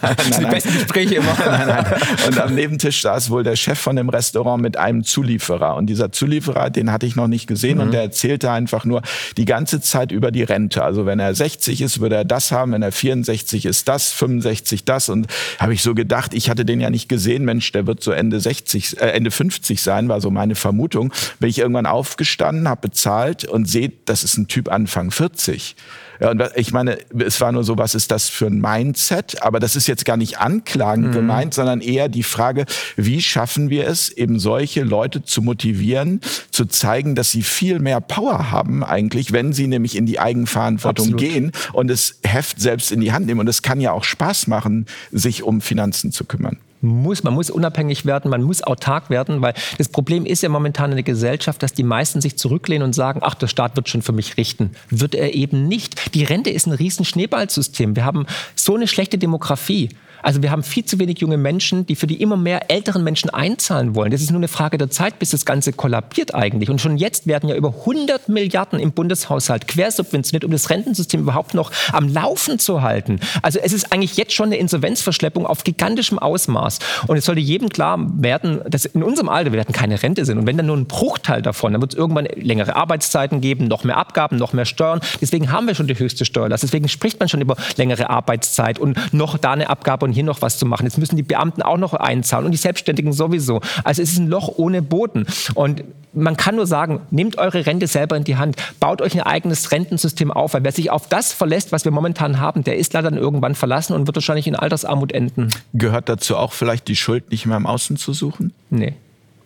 das 0.17 0.25
sind 0.27 0.41
die 0.41 0.51
besten 0.51 0.73
Gespräche 0.73 1.17
immer. 1.17 1.37
nein, 1.45 1.67
nein. 1.67 1.87
Und 2.29 2.39
am 2.39 2.55
Nebentisch 2.55 3.03
saß 3.03 3.31
wohl 3.31 3.43
der 3.43 3.57
Chef 3.57 3.79
von 3.79 3.97
dem 3.97 4.09
Restaurant 4.09 4.63
mit 4.63 4.77
einem 4.77 5.05
Zulieferer. 5.05 5.75
Und 5.77 5.87
dieser 5.87 6.13
Zulieferer, 6.13 6.71
den 6.71 6.93
hatte 6.93 7.07
ich 7.07 7.17
noch 7.17 7.29
nicht 7.29 7.47
gesehen. 7.47 7.79
Mhm. 7.79 7.85
Und 7.85 7.93
der 7.93 8.03
erzählte 8.03 8.51
einfach 8.51 8.85
nur 8.85 9.03
die 9.37 9.45
ganze 9.45 9.81
Zeit 9.81 10.13
über 10.13 10.31
die 10.31 10.43
Rente. 10.43 10.83
Also 10.85 11.07
wenn 11.07 11.19
er 11.19 11.35
60 11.35 11.81
ist, 11.83 12.01
würde 12.01 12.17
er 12.17 12.25
das 12.25 12.53
haben. 12.53 12.73
Wenn 12.73 12.83
er 12.83 12.93
64 12.93 13.67
ist, 13.67 13.89
das. 13.89 14.13
65 14.13 14.46
das. 14.85 15.09
Und 15.09 15.27
habe 15.59 15.75
ich 15.75 15.83
so 15.83 15.95
gedacht, 15.95 16.35
ich 16.35 16.51
hatte 16.51 16.65
den 16.65 16.81
ja 16.81 16.91
nicht 16.91 17.09
gesehen. 17.09 17.45
Mensch, 17.45 17.71
der 17.73 17.87
wird 17.87 18.03
so 18.03 18.13
Ende 18.13 18.41
60, 18.41 19.01
äh, 19.01 19.07
Ende 19.11 19.31
50 19.31 19.83
sein, 19.83 20.09
war 20.09 20.21
so 20.21 20.31
meine 20.31 20.55
Vermutung. 20.55 21.13
Bin 21.39 21.51
ich 21.51 21.59
irgendwann 21.59 21.87
aufgestanden, 21.87 22.69
habe 22.69 22.89
bezahlt 22.89 23.45
und 23.45 23.67
sehe, 23.67 23.93
das 24.05 24.25
ist 24.25 24.37
ein 24.37 24.49
Typ 24.49 24.71
Anfang 24.71 25.11
40. 25.11 25.77
Ja, 26.21 26.31
und 26.31 26.43
ich 26.55 26.73
meine, 26.73 26.99
es 27.19 27.41
war 27.41 27.53
nur 27.53 27.65
so, 27.65 27.79
was 27.79 27.95
ist 27.95 28.11
das 28.11 28.29
für 28.29 28.47
ein 28.47 28.61
Mindset? 28.61 29.43
Aber 29.43 29.61
das 29.61 29.77
ist 29.77 29.87
jetzt 29.87 30.05
gar 30.05 30.17
nicht 30.17 30.39
anklagend 30.39 31.09
mhm. 31.09 31.13
gemeint, 31.13 31.55
sondern 31.55 31.81
eher 31.81 32.09
die 32.09 32.23
Frage, 32.23 32.65
wie 32.97 33.21
schaffen 33.21 33.71
wir 33.71 33.87
es, 33.87 34.09
eben 34.09 34.39
solche 34.39 34.83
Leute 34.83 35.23
zu 35.23 35.43
motivieren, 35.43 36.21
zu 36.51 36.67
zeigen, 36.67 37.15
dass 37.15 37.31
sie 37.31 37.43
viel 37.43 37.79
mehr 37.79 38.01
Power 38.01 38.51
haben 38.51 38.85
eigentlich, 38.85 39.33
wenn 39.33 39.53
sie 39.53 39.67
nämlich 39.67 39.97
in 39.97 40.07
die 40.07 40.19
Eigenverantwortung 40.19 41.15
Absolut. 41.15 41.21
gehen 41.21 41.53
und 41.73 41.89
das 41.89 42.19
Heft 42.25 42.61
selbst 42.61 42.93
in 42.93 43.01
die 43.01 43.13
Hand 43.13 43.27
nehmen. 43.27 43.41
Und 43.41 43.49
es 43.49 43.63
kann 43.63 43.81
ja 43.81 43.93
auch 43.93 44.05
Spaß 44.05 44.47
machen, 44.47 44.87
sich 45.13 45.43
um 45.43 45.61
Finanzen 45.61 46.13
zu 46.13 46.25
kümmern 46.25 46.59
muss, 46.81 47.23
man 47.23 47.35
muss 47.35 47.51
unabhängig 47.51 48.07
werden, 48.07 48.31
man 48.31 48.43
muss 48.43 48.63
autark 48.63 49.11
werden, 49.11 49.43
weil 49.43 49.55
das 49.79 49.89
Problem 49.89 50.27
ist 50.27 50.43
ja 50.43 50.49
momentan 50.49 50.91
in 50.91 50.97
der 50.97 51.05
Gesellschaft, 51.05 51.63
dass 51.63 51.73
die 51.73 51.83
meisten 51.83 52.21
sich 52.21 52.37
zurücklehnen 52.37 52.85
und 52.85 52.93
sagen, 52.93 53.21
ach, 53.23 53.35
der 53.35 53.49
Staat 53.49 53.77
wird 53.77 53.89
schon 53.89 54.03
für 54.03 54.13
mich 54.13 54.37
richten. 54.37 54.73
Wird 54.91 55.15
er 55.15 55.35
eben 55.35 55.69
nicht. 55.69 56.15
Die 56.15 56.25
Rente 56.25 56.51
ist 56.51 56.67
ein 56.67 56.73
riesen 56.73 57.05
Schneeballsystem. 57.05 57.97
Wir 57.97 58.05
haben 58.05 58.27
so 58.55 58.75
eine 58.75 58.89
schlechte 58.89 59.19
Demografie. 59.19 59.91
Also 60.23 60.43
wir 60.43 60.51
haben 60.51 60.63
viel 60.63 60.85
zu 60.85 60.99
wenig 60.99 61.19
junge 61.21 61.37
Menschen, 61.37 61.87
die 61.87 61.97
für 61.97 62.07
die 62.07 62.21
immer 62.21 62.37
mehr 62.37 62.71
älteren 62.71 63.05
Menschen 63.05 63.31
einzahlen 63.31 63.95
wollen. 63.95 64.11
Das 64.11 64.21
ist 64.21 64.31
nur 64.31 64.41
eine 64.41 64.49
Frage 64.49 64.79
der 64.79 64.91
Zeit, 64.91 65.19
bis 65.19 65.31
das 65.31 65.45
Ganze 65.45 65.73
kollabiert 65.73 66.35
eigentlich. 66.35 66.71
Und 66.71 66.81
schon 66.81 66.97
jetzt 66.97 67.27
werden 67.27 67.49
ja 67.49 67.57
über 67.57 67.75
100 67.81 68.29
Milliarden 68.29 68.79
im 68.79 68.93
Bundeshaushalt 68.93 69.69
quersubventioniert, 69.69 70.45
um 70.45 70.51
das 70.51 70.71
Rentensystem 70.71 71.21
überhaupt 71.21 71.55
noch 71.55 71.71
am 71.93 72.09
Laufen 72.09 72.59
zu 72.59 72.83
halten. 72.83 73.21
Also 73.43 73.59
es 73.61 73.73
ist 73.73 73.93
eigentlich 73.93 74.17
jetzt 74.17 74.33
schon 74.33 74.47
eine 74.47 74.57
Insolvenzverschleppung 74.57 75.47
auf 75.47 75.65
gigantischem 75.65 76.19
Ausmaß. 76.19 76.79
Und 77.07 77.17
es 77.17 77.25
sollte 77.25 77.41
jedem 77.41 77.69
klar 77.69 77.99
werden, 78.23 78.61
dass 78.69 78.87
in 78.87 79.03
unserem 79.03 79.29
Alter, 79.29 79.53
wir 79.53 79.59
werden 79.59 79.75
keine 79.75 80.03
Rente 80.03 80.25
sind. 80.25 80.39
Und 80.39 80.47
wenn 80.47 80.57
dann 80.57 80.67
nur 80.67 80.77
ein 80.77 80.87
Bruchteil 80.87 81.43
davon, 81.43 81.73
dann 81.73 81.83
wird 81.83 81.93
es 81.93 81.99
irgendwann 81.99 82.27
längere 82.37 82.77
Arbeitszeiten 82.77 83.41
geben, 83.41 83.69
noch 83.69 83.85
mehr 83.85 83.97
Abgaben, 83.97 84.37
noch 84.37 84.53
mehr 84.53 84.65
Steuern. 84.65 85.01
Deswegen 85.21 85.53
haben 85.53 85.67
wir 85.67 85.75
schon 85.75 85.87
die 85.87 85.99
höchste 85.99 86.25
Steuerlast. 86.25 86.63
Deswegen 86.63 86.89
spricht 86.89 87.21
man 87.21 87.29
schon 87.29 87.41
über 87.41 87.57
längere 87.77 88.11
Arbeitszeit 88.11 88.79
und 88.79 88.99
noch 89.13 89.39
da 89.39 89.53
eine 89.53 89.69
Abgabe 89.69 90.06
und 90.07 90.13
hier 90.13 90.25
noch 90.25 90.43
was 90.43 90.59
zu 90.59 90.67
machen. 90.67 90.85
Jetzt 90.85 90.99
müssen 90.99 91.17
die 91.17 91.23
Beamten 91.23 91.63
auch 91.63 91.77
noch 91.77 91.95
einzahlen 91.95 92.47
und 92.47 92.53
die 92.53 92.59
Selbstständigen 92.59 93.13
sowieso. 93.13 93.61
Also 93.85 94.03
es 94.03 94.13
ist 94.13 94.19
ein 94.19 94.29
Loch 94.29 94.49
ohne 94.57 94.83
Boden. 94.83 95.27
Und 95.55 95.85
man 96.15 96.37
kann 96.37 96.57
nur 96.57 96.67
sagen, 96.67 97.01
nehmt 97.11 97.39
eure 97.39 97.67
Rente 97.67 97.87
selber 97.87 98.17
in 98.17 98.25
die 98.25 98.37
Hand, 98.37 98.57
baut 98.81 99.03
euch 99.03 99.15
ein 99.15 99.21
eigenes 99.21 99.71
Rentensystem 99.71 100.31
auf, 100.31 100.55
weil 100.55 100.65
wer 100.65 100.73
sich 100.73 100.91
auf 100.91 101.09
das 101.09 101.33
verlässt, 101.33 101.73
was 101.73 101.85
wir 101.85 101.93
momentan 101.93 102.41
haben, 102.41 102.65
der 102.65 102.79
ist 102.79 102.95
leider 102.95 103.11
dann 103.11 103.19
irgendwann 103.19 103.55
verlassen 103.55 103.93
und 103.93 104.07
wird 104.07 104.17
wahrscheinlich 104.17 104.47
in 104.47 104.57
Altersarmut 104.57 105.13
enden. 105.13 105.51
Gehört 105.75 106.09
dazu 106.09 106.37
auch 106.37 106.53
vielleicht 106.53 106.89
die 106.89 106.97
Schuld 106.97 107.31
nicht 107.31 107.47
mehr 107.47 107.57
im 107.57 107.67
Außen 107.67 107.97
zu 107.97 108.13
suchen? 108.13 108.53
Nee. 108.71 108.95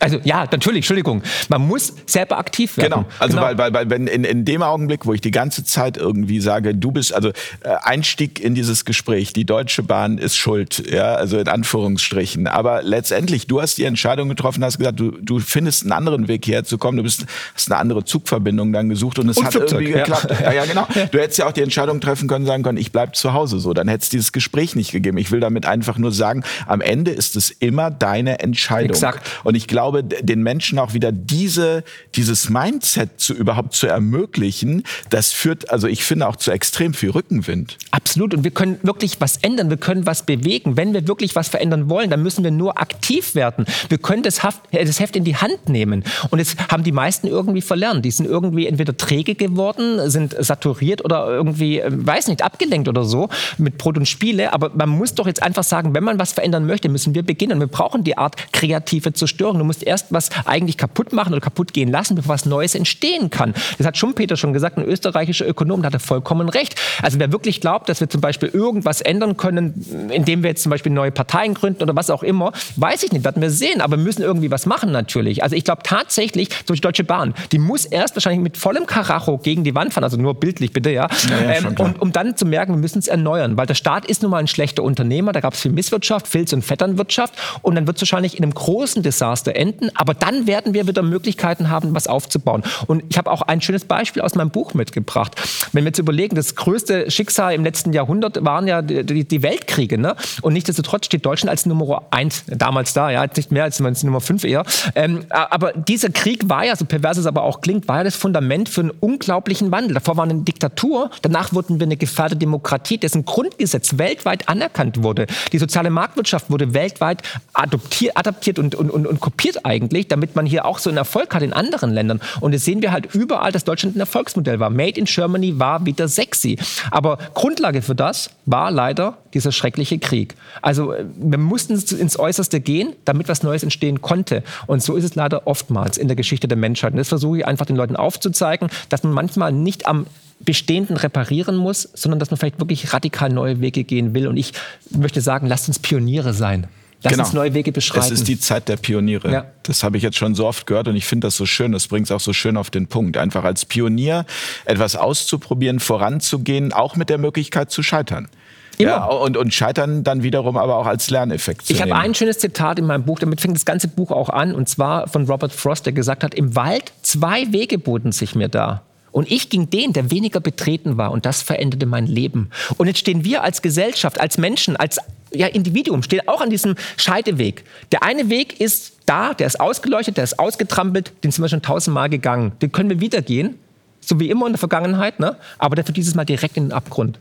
Also 0.00 0.18
ja, 0.24 0.46
natürlich, 0.50 0.78
Entschuldigung. 0.78 1.22
Man 1.48 1.66
muss 1.66 1.94
selber 2.06 2.38
aktiv 2.38 2.76
werden. 2.76 2.90
Genau. 2.90 3.04
Also 3.18 3.36
genau. 3.36 3.46
Weil, 3.46 3.58
weil, 3.58 3.72
weil 3.72 3.90
wenn 3.90 4.06
in, 4.06 4.24
in 4.24 4.44
dem 4.44 4.62
Augenblick, 4.62 5.06
wo 5.06 5.12
ich 5.12 5.20
die 5.20 5.30
ganze 5.30 5.62
Zeit 5.64 5.96
irgendwie 5.96 6.40
sage, 6.40 6.74
du 6.74 6.90
bist, 6.90 7.12
also 7.12 7.28
äh, 7.28 7.76
Einstieg 7.82 8.40
in 8.40 8.54
dieses 8.54 8.84
Gespräch, 8.84 9.32
die 9.32 9.44
Deutsche 9.44 9.82
Bahn 9.82 10.18
ist 10.18 10.36
schuld, 10.36 10.90
ja, 10.90 11.14
also 11.14 11.38
in 11.38 11.48
Anführungsstrichen. 11.48 12.46
Aber 12.46 12.82
letztendlich, 12.82 13.46
du 13.46 13.60
hast 13.60 13.78
die 13.78 13.84
Entscheidung 13.84 14.28
getroffen, 14.28 14.64
hast 14.64 14.78
gesagt, 14.78 14.98
du, 14.98 15.12
du 15.20 15.38
findest 15.38 15.82
einen 15.82 15.92
anderen 15.92 16.28
Weg 16.28 16.46
herzukommen, 16.46 16.96
du 16.96 17.02
bist, 17.02 17.26
hast 17.54 17.70
eine 17.70 17.78
andere 17.78 18.04
Zugverbindung 18.04 18.72
dann 18.72 18.88
gesucht 18.88 19.18
und 19.18 19.28
es 19.28 19.36
und 19.36 19.44
hat 19.44 19.52
Flugzeug, 19.52 19.82
irgendwie 19.82 19.98
geklappt. 19.98 20.30
Ja. 20.30 20.40
ja, 20.40 20.52
ja, 20.52 20.64
genau. 20.64 20.86
Du 21.10 21.18
hättest 21.18 21.38
ja 21.38 21.46
auch 21.46 21.52
die 21.52 21.62
Entscheidung 21.62 22.00
treffen 22.00 22.26
können, 22.26 22.46
sagen 22.46 22.62
können, 22.62 22.78
ich 22.78 22.92
bleib 22.92 23.16
zu 23.16 23.34
Hause 23.34 23.58
so. 23.58 23.74
Dann 23.74 23.88
hätte 23.88 24.02
es 24.02 24.08
dieses 24.08 24.32
Gespräch 24.32 24.74
nicht 24.76 24.92
gegeben. 24.92 25.18
Ich 25.18 25.30
will 25.30 25.40
damit 25.40 25.66
einfach 25.66 25.98
nur 25.98 26.12
sagen, 26.12 26.42
am 26.66 26.80
Ende 26.80 27.10
ist 27.10 27.36
es 27.36 27.50
immer 27.50 27.90
deine 27.90 28.40
Entscheidung. 28.40 28.90
Exakt. 28.90 29.28
Und 29.44 29.54
ich 29.54 29.66
glaube, 29.66 29.89
glaube, 29.90 30.04
den 30.04 30.42
Menschen 30.42 30.78
auch 30.78 30.94
wieder 30.94 31.12
diese, 31.12 31.84
dieses 32.14 32.48
Mindset 32.48 33.20
zu 33.20 33.34
überhaupt 33.34 33.74
zu 33.74 33.86
ermöglichen, 33.86 34.84
das 35.10 35.32
führt, 35.32 35.70
also 35.70 35.88
ich 35.88 36.04
finde 36.04 36.28
auch 36.28 36.36
zu 36.36 36.50
extrem 36.50 36.94
viel 36.94 37.10
Rückenwind. 37.10 37.76
Absolut. 37.90 38.34
Und 38.34 38.44
wir 38.44 38.50
können 38.50 38.78
wirklich 38.82 39.20
was 39.20 39.38
ändern. 39.38 39.70
Wir 39.70 39.76
können 39.76 40.06
was 40.06 40.24
bewegen. 40.24 40.76
Wenn 40.76 40.94
wir 40.94 41.08
wirklich 41.08 41.34
was 41.34 41.48
verändern 41.48 41.90
wollen, 41.90 42.10
dann 42.10 42.22
müssen 42.22 42.44
wir 42.44 42.50
nur 42.50 42.80
aktiv 42.80 43.34
werden. 43.34 43.64
Wir 43.88 43.98
können 43.98 44.22
das, 44.22 44.42
Haft, 44.42 44.62
das 44.72 45.00
Heft 45.00 45.16
in 45.16 45.24
die 45.24 45.36
Hand 45.36 45.68
nehmen. 45.68 46.04
Und 46.30 46.38
es 46.38 46.56
haben 46.70 46.84
die 46.84 46.92
meisten 46.92 47.26
irgendwie 47.26 47.60
verlernt. 47.60 48.04
Die 48.04 48.10
sind 48.10 48.26
irgendwie 48.26 48.66
entweder 48.66 48.96
träge 48.96 49.34
geworden, 49.34 50.08
sind 50.08 50.36
saturiert 50.38 51.04
oder 51.04 51.26
irgendwie, 51.26 51.80
äh, 51.80 51.90
weiß 51.90 52.28
nicht, 52.28 52.42
abgelenkt 52.42 52.88
oder 52.88 53.04
so 53.04 53.28
mit 53.58 53.78
Brot 53.78 53.96
und 53.96 54.06
Spiele. 54.06 54.52
Aber 54.52 54.70
man 54.74 54.88
muss 54.88 55.14
doch 55.14 55.26
jetzt 55.26 55.42
einfach 55.42 55.64
sagen, 55.64 55.94
wenn 55.94 56.04
man 56.04 56.18
was 56.18 56.32
verändern 56.32 56.66
möchte, 56.66 56.88
müssen 56.88 57.14
wir 57.14 57.22
beginnen. 57.22 57.58
Wir 57.58 57.66
brauchen 57.66 58.04
die 58.04 58.16
Art 58.16 58.52
kreative 58.52 59.12
Zerstörung. 59.12 59.58
Du 59.58 59.64
musst 59.64 59.79
musst 59.80 59.86
erst 59.86 60.12
was 60.12 60.30
eigentlich 60.44 60.76
kaputt 60.76 61.12
machen 61.12 61.32
oder 61.32 61.40
kaputt 61.40 61.72
gehen 61.72 61.90
lassen, 61.90 62.14
bevor 62.14 62.34
was 62.34 62.46
Neues 62.46 62.74
entstehen 62.74 63.30
kann. 63.30 63.54
Das 63.78 63.86
hat 63.86 63.96
Schumpeter 63.96 64.36
schon 64.36 64.52
gesagt, 64.52 64.78
ein 64.78 64.84
österreichischer 64.84 65.48
Ökonom, 65.48 65.82
da 65.82 65.86
hat 65.86 65.94
er 65.94 66.00
vollkommen 66.00 66.48
recht. 66.48 66.74
Also 67.02 67.18
wer 67.18 67.32
wirklich 67.32 67.60
glaubt, 67.60 67.88
dass 67.88 68.00
wir 68.00 68.08
zum 68.08 68.20
Beispiel 68.20 68.48
irgendwas 68.48 69.00
ändern 69.00 69.36
können, 69.36 70.10
indem 70.10 70.42
wir 70.42 70.50
jetzt 70.50 70.62
zum 70.62 70.70
Beispiel 70.70 70.92
neue 70.92 71.10
Parteien 71.10 71.54
gründen 71.54 71.82
oder 71.82 71.96
was 71.96 72.10
auch 72.10 72.22
immer, 72.22 72.52
weiß 72.76 73.02
ich 73.04 73.12
nicht, 73.12 73.24
werden 73.24 73.42
wir 73.42 73.50
sehen. 73.50 73.80
Aber 73.80 73.96
wir 73.96 74.04
müssen 74.04 74.22
irgendwie 74.22 74.50
was 74.50 74.66
machen 74.66 74.92
natürlich. 74.92 75.42
Also 75.42 75.56
ich 75.56 75.64
glaube 75.64 75.82
tatsächlich, 75.82 76.48
so 76.66 76.74
die 76.74 76.80
Deutsche 76.80 77.04
Bahn, 77.04 77.34
die 77.52 77.58
muss 77.58 77.84
erst 77.86 78.16
wahrscheinlich 78.16 78.42
mit 78.42 78.56
vollem 78.56 78.86
Karacho 78.86 79.38
gegen 79.38 79.64
die 79.64 79.74
Wand 79.74 79.92
fahren, 79.94 80.04
also 80.04 80.16
nur 80.16 80.34
bildlich 80.34 80.72
bitte, 80.72 80.90
ja. 80.90 81.08
ja, 81.28 81.52
ja 81.52 81.58
ähm, 81.58 81.74
und 81.78 82.00
um 82.00 82.12
dann 82.12 82.36
zu 82.36 82.44
merken, 82.44 82.72
wir 82.74 82.78
müssen 82.78 82.98
es 82.98 83.08
erneuern, 83.08 83.56
weil 83.56 83.66
der 83.66 83.74
Staat 83.74 84.04
ist 84.04 84.22
nun 84.22 84.30
mal 84.30 84.38
ein 84.38 84.46
schlechter 84.46 84.82
Unternehmer, 84.82 85.32
da 85.32 85.40
gab 85.40 85.54
es 85.54 85.60
viel 85.60 85.72
Misswirtschaft, 85.72 86.28
Filz- 86.28 86.52
und 86.52 86.62
Vetternwirtschaft 86.62 87.34
und 87.62 87.74
dann 87.74 87.86
wird 87.86 87.96
es 87.96 88.02
wahrscheinlich 88.02 88.36
in 88.36 88.44
einem 88.44 88.54
großen 88.54 89.02
Desaster 89.02 89.54
enden 89.56 89.69
beenden, 89.70 89.90
aber 89.94 90.14
dann 90.14 90.46
werden 90.46 90.74
wir 90.74 90.86
wieder 90.86 91.02
Möglichkeiten 91.02 91.70
haben, 91.70 91.94
was 91.94 92.06
aufzubauen. 92.06 92.62
Und 92.86 93.04
ich 93.08 93.18
habe 93.18 93.30
auch 93.30 93.42
ein 93.42 93.60
schönes 93.60 93.84
Beispiel 93.84 94.22
aus 94.22 94.34
meinem 94.34 94.50
Buch 94.50 94.74
mitgebracht. 94.74 95.40
Wenn 95.72 95.84
wir 95.84 95.88
jetzt 95.88 95.98
überlegen, 95.98 96.36
das 96.36 96.54
größte 96.54 97.10
Schicksal 97.10 97.54
im 97.54 97.64
letzten 97.64 97.92
Jahrhundert 97.92 98.44
waren 98.44 98.66
ja 98.66 98.82
die, 98.82 99.24
die 99.24 99.42
Weltkriege. 99.42 99.98
Ne? 99.98 100.16
Und 100.42 100.52
nichtsdestotrotz 100.52 101.06
steht 101.06 101.24
Deutschland 101.24 101.50
als 101.50 101.66
Nummer 101.66 102.02
eins 102.10 102.44
damals 102.46 102.92
da, 102.92 103.10
ja, 103.10 103.26
nicht 103.36 103.52
mehr 103.52 103.64
als 103.64 103.80
Nummer 103.80 104.20
fünf 104.20 104.44
eher. 104.44 104.64
Ähm, 104.94 105.24
aber 105.28 105.72
dieser 105.72 106.10
Krieg 106.10 106.48
war 106.48 106.64
ja, 106.64 106.76
so 106.76 106.84
pervers 106.84 107.16
es 107.16 107.26
aber 107.26 107.42
auch 107.42 107.60
klingt, 107.60 107.88
war 107.88 107.98
ja 107.98 108.04
das 108.04 108.16
Fundament 108.16 108.68
für 108.68 108.82
einen 108.82 108.90
unglaublichen 108.90 109.70
Wandel. 109.72 109.94
Davor 109.94 110.16
war 110.16 110.24
eine 110.24 110.42
Diktatur, 110.42 111.10
danach 111.22 111.52
wurden 111.52 111.78
wir 111.78 111.86
eine 111.86 111.96
gefährdete 111.96 112.38
Demokratie, 112.38 112.98
dessen 112.98 113.24
Grundgesetz 113.24 113.98
weltweit 113.98 114.48
anerkannt 114.48 115.02
wurde. 115.02 115.26
Die 115.52 115.58
soziale 115.58 115.90
Marktwirtschaft 115.90 116.50
wurde 116.50 116.74
weltweit 116.74 117.22
adoptiert, 117.52 118.16
adaptiert 118.16 118.58
und, 118.58 118.74
und, 118.74 118.90
und, 118.90 119.06
und 119.06 119.20
kopiert 119.20 119.59
eigentlich, 119.64 120.08
damit 120.08 120.36
man 120.36 120.46
hier 120.46 120.64
auch 120.64 120.78
so 120.78 120.90
einen 120.90 120.96
Erfolg 120.96 121.34
hat 121.34 121.42
in 121.42 121.52
anderen 121.52 121.92
Ländern. 121.92 122.20
Und 122.40 122.52
jetzt 122.52 122.64
sehen 122.64 122.82
wir 122.82 122.92
halt 122.92 123.14
überall, 123.14 123.52
dass 123.52 123.64
Deutschland 123.64 123.96
ein 123.96 124.00
Erfolgsmodell 124.00 124.60
war. 124.60 124.70
Made 124.70 124.98
in 124.98 125.04
Germany 125.04 125.58
war 125.58 125.86
wieder 125.86 126.08
sexy. 126.08 126.58
Aber 126.90 127.18
Grundlage 127.34 127.82
für 127.82 127.94
das 127.94 128.30
war 128.46 128.70
leider 128.70 129.18
dieser 129.34 129.52
schreckliche 129.52 129.98
Krieg. 129.98 130.34
Also 130.62 130.94
wir 131.16 131.38
mussten 131.38 131.74
ins 131.74 132.18
Äußerste 132.18 132.60
gehen, 132.60 132.94
damit 133.04 133.28
was 133.28 133.42
Neues 133.42 133.62
entstehen 133.62 134.00
konnte. 134.00 134.42
Und 134.66 134.82
so 134.82 134.96
ist 134.96 135.04
es 135.04 135.14
leider 135.14 135.46
oftmals 135.46 135.98
in 135.98 136.08
der 136.08 136.16
Geschichte 136.16 136.48
der 136.48 136.58
Menschheit. 136.58 136.92
Und 136.92 136.98
das 136.98 137.08
versuche 137.08 137.38
ich 137.38 137.46
einfach 137.46 137.66
den 137.66 137.76
Leuten 137.76 137.96
aufzuzeigen, 137.96 138.68
dass 138.88 139.02
man 139.02 139.12
manchmal 139.12 139.52
nicht 139.52 139.86
am 139.86 140.06
Bestehenden 140.40 140.96
reparieren 140.96 141.56
muss, 141.56 141.88
sondern 141.94 142.18
dass 142.18 142.30
man 142.30 142.38
vielleicht 142.38 142.60
wirklich 142.60 142.92
radikal 142.94 143.28
neue 143.28 143.60
Wege 143.60 143.84
gehen 143.84 144.14
will. 144.14 144.26
Und 144.26 144.36
ich 144.36 144.52
möchte 144.90 145.20
sagen, 145.20 145.46
lasst 145.46 145.68
uns 145.68 145.78
Pioniere 145.78 146.32
sein. 146.32 146.66
Lass 147.02 147.12
genau. 147.12 147.24
uns 147.24 147.32
neue 147.32 147.54
Wege 147.54 147.72
beschreiten. 147.72 148.06
Es 148.06 148.10
ist 148.10 148.28
die 148.28 148.38
Zeit 148.38 148.68
der 148.68 148.76
Pioniere. 148.76 149.32
Ja. 149.32 149.44
Das 149.62 149.82
habe 149.82 149.96
ich 149.96 150.02
jetzt 150.02 150.18
schon 150.18 150.34
so 150.34 150.46
oft 150.46 150.66
gehört 150.66 150.86
und 150.86 150.96
ich 150.96 151.06
finde 151.06 151.26
das 151.26 151.36
so 151.36 151.46
schön. 151.46 151.72
Das 151.72 151.88
bringt 151.88 152.06
es 152.06 152.12
auch 152.12 152.20
so 152.20 152.32
schön 152.34 152.56
auf 152.56 152.68
den 152.68 152.88
Punkt. 152.88 153.16
Einfach 153.16 153.44
als 153.44 153.64
Pionier 153.64 154.26
etwas 154.66 154.96
auszuprobieren, 154.96 155.80
voranzugehen, 155.80 156.72
auch 156.72 156.96
mit 156.96 157.08
der 157.08 157.18
Möglichkeit 157.18 157.70
zu 157.70 157.82
scheitern. 157.82 158.28
Immer. 158.76 158.90
Ja, 158.90 159.04
und, 159.04 159.36
und 159.36 159.52
scheitern 159.52 160.04
dann 160.04 160.22
wiederum 160.22 160.56
aber 160.56 160.76
auch 160.76 160.86
als 160.86 161.10
Lerneffekt. 161.10 161.66
Zu 161.66 161.72
ich 161.72 161.82
habe 161.82 161.94
ein 161.94 162.14
schönes 162.14 162.38
Zitat 162.38 162.78
in 162.78 162.86
meinem 162.86 163.04
Buch, 163.04 163.18
damit 163.18 163.40
fängt 163.40 163.54
das 163.54 163.66
ganze 163.66 163.88
Buch 163.88 164.10
auch 164.10 164.30
an, 164.30 164.54
und 164.54 164.68
zwar 164.68 165.06
von 165.08 165.26
Robert 165.26 165.52
Frost, 165.52 165.84
der 165.84 165.92
gesagt 165.92 166.24
hat, 166.24 166.34
im 166.34 166.56
Wald 166.56 166.92
zwei 167.02 167.52
Wege 167.52 167.78
boten 167.78 168.12
sich 168.12 168.34
mir 168.34 168.48
da. 168.48 168.82
Und 169.12 169.30
ich 169.30 169.50
ging 169.50 169.68
den, 169.68 169.92
der 169.92 170.10
weniger 170.10 170.40
betreten 170.40 170.96
war, 170.96 171.10
und 171.10 171.26
das 171.26 171.42
veränderte 171.42 171.84
mein 171.84 172.06
Leben. 172.06 172.50
Und 172.78 172.86
jetzt 172.86 173.00
stehen 173.00 173.24
wir 173.24 173.42
als 173.42 173.60
Gesellschaft, 173.60 174.20
als 174.20 174.38
Menschen, 174.38 174.76
als 174.76 174.98
ja, 175.32 175.46
Individuum, 175.46 176.02
stehen 176.02 176.26
auch 176.26 176.40
an 176.40 176.50
diesem 176.50 176.74
Scheideweg. 176.96 177.64
Der 177.92 178.02
eine 178.02 178.30
Weg 178.30 178.60
ist 178.60 178.94
da, 179.06 179.34
der 179.34 179.46
ist 179.46 179.60
ausgeleuchtet, 179.60 180.16
der 180.16 180.24
ist 180.24 180.38
ausgetrampelt, 180.38 181.12
den 181.24 181.30
sind 181.30 181.42
wir 181.42 181.48
schon 181.48 181.62
tausendmal 181.62 182.08
gegangen. 182.08 182.52
Den 182.62 182.72
können 182.72 182.90
wir 182.90 183.00
wieder 183.00 183.22
gehen, 183.22 183.58
so 184.00 184.20
wie 184.20 184.30
immer 184.30 184.46
in 184.46 184.52
der 184.52 184.58
Vergangenheit, 184.58 185.20
ne? 185.20 185.36
aber 185.58 185.76
der 185.76 185.84
führt 185.84 185.96
dieses 185.96 186.14
Mal 186.14 186.24
direkt 186.24 186.56
in 186.56 186.66
den 186.66 186.72
Abgrund. 186.72 187.18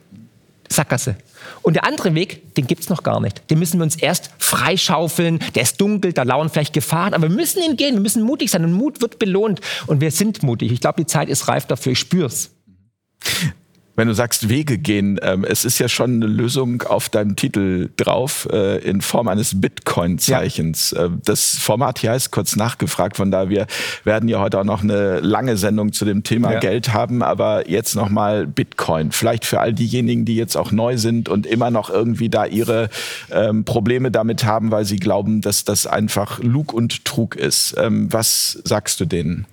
Sackgasse. 0.72 1.16
Und 1.64 1.76
der 1.76 1.86
andere 1.86 2.14
Weg, 2.14 2.54
den 2.54 2.68
gibt 2.68 2.84
es 2.84 2.90
noch 2.90 3.02
gar 3.02 3.20
nicht. 3.20 3.50
Den 3.50 3.58
müssen 3.58 3.80
wir 3.80 3.84
uns 3.84 3.96
erst 3.96 4.30
freischaufeln. 4.38 5.40
Der 5.56 5.64
ist 5.64 5.82
dunkel, 5.82 6.14
da 6.14 6.22
lauern 6.22 6.50
vielleicht 6.50 6.74
Gefahren, 6.74 7.16
aber 7.16 7.28
wir 7.28 7.36
müssen 7.36 7.64
ihn 7.64 7.76
gehen, 7.76 7.96
wir 7.96 8.02
müssen 8.02 8.22
mutig 8.22 8.52
sein 8.52 8.64
und 8.64 8.74
Mut 8.74 9.02
wird 9.02 9.18
belohnt. 9.18 9.62
Und 9.88 10.00
wir 10.00 10.12
sind 10.12 10.44
mutig. 10.44 10.72
Ich 10.72 10.80
glaube, 10.80 11.02
die 11.02 11.08
Zeit 11.08 11.28
ist 11.28 11.48
reif 11.48 11.66
dafür, 11.66 11.94
ich 11.94 12.00
spür's 12.00 12.52
wenn 14.00 14.08
du 14.08 14.14
sagst 14.14 14.48
Wege 14.48 14.78
gehen, 14.78 15.20
ähm, 15.22 15.44
es 15.44 15.66
ist 15.66 15.78
ja 15.78 15.90
schon 15.90 16.14
eine 16.14 16.26
Lösung 16.26 16.84
auf 16.84 17.10
deinem 17.10 17.36
Titel 17.36 17.90
drauf 17.98 18.48
äh, 18.50 18.78
in 18.78 19.02
Form 19.02 19.28
eines 19.28 19.60
Bitcoin-Zeichens. 19.60 20.92
Ja. 20.92 21.08
Äh, 21.08 21.10
das 21.26 21.58
Format 21.58 22.00
hier 22.00 22.12
heißt 22.12 22.32
kurz 22.32 22.56
nachgefragt, 22.56 23.18
von 23.18 23.30
da 23.30 23.50
wir 23.50 23.68
werden 24.06 24.30
ja 24.30 24.40
heute 24.40 24.58
auch 24.58 24.64
noch 24.64 24.84
eine 24.84 25.20
lange 25.20 25.58
Sendung 25.58 25.92
zu 25.92 26.06
dem 26.06 26.24
Thema 26.24 26.54
ja. 26.54 26.60
Geld 26.60 26.94
haben, 26.94 27.22
aber 27.22 27.70
jetzt 27.70 27.96
nochmal 27.96 28.48
Bitcoin. 28.48 29.12
Vielleicht 29.12 29.44
für 29.46 29.60
all 29.60 29.74
diejenigen, 29.74 30.24
die 30.24 30.38
jetzt 30.38 30.56
auch 30.56 30.72
neu 30.72 30.96
sind 30.96 31.28
und 31.28 31.46
immer 31.46 31.70
noch 31.70 31.90
irgendwie 31.90 32.30
da 32.30 32.46
ihre 32.46 32.88
ähm, 33.32 33.66
Probleme 33.66 34.12
damit 34.12 34.46
haben, 34.46 34.72
weil 34.72 34.86
sie 34.86 34.98
glauben, 34.98 35.42
dass 35.42 35.66
das 35.66 35.86
einfach 35.86 36.40
Lug 36.40 36.72
und 36.72 37.04
Trug 37.04 37.36
ist. 37.36 37.76
Ähm, 37.78 38.08
was 38.14 38.62
sagst 38.64 39.02
du 39.02 39.06
denen? 39.06 39.46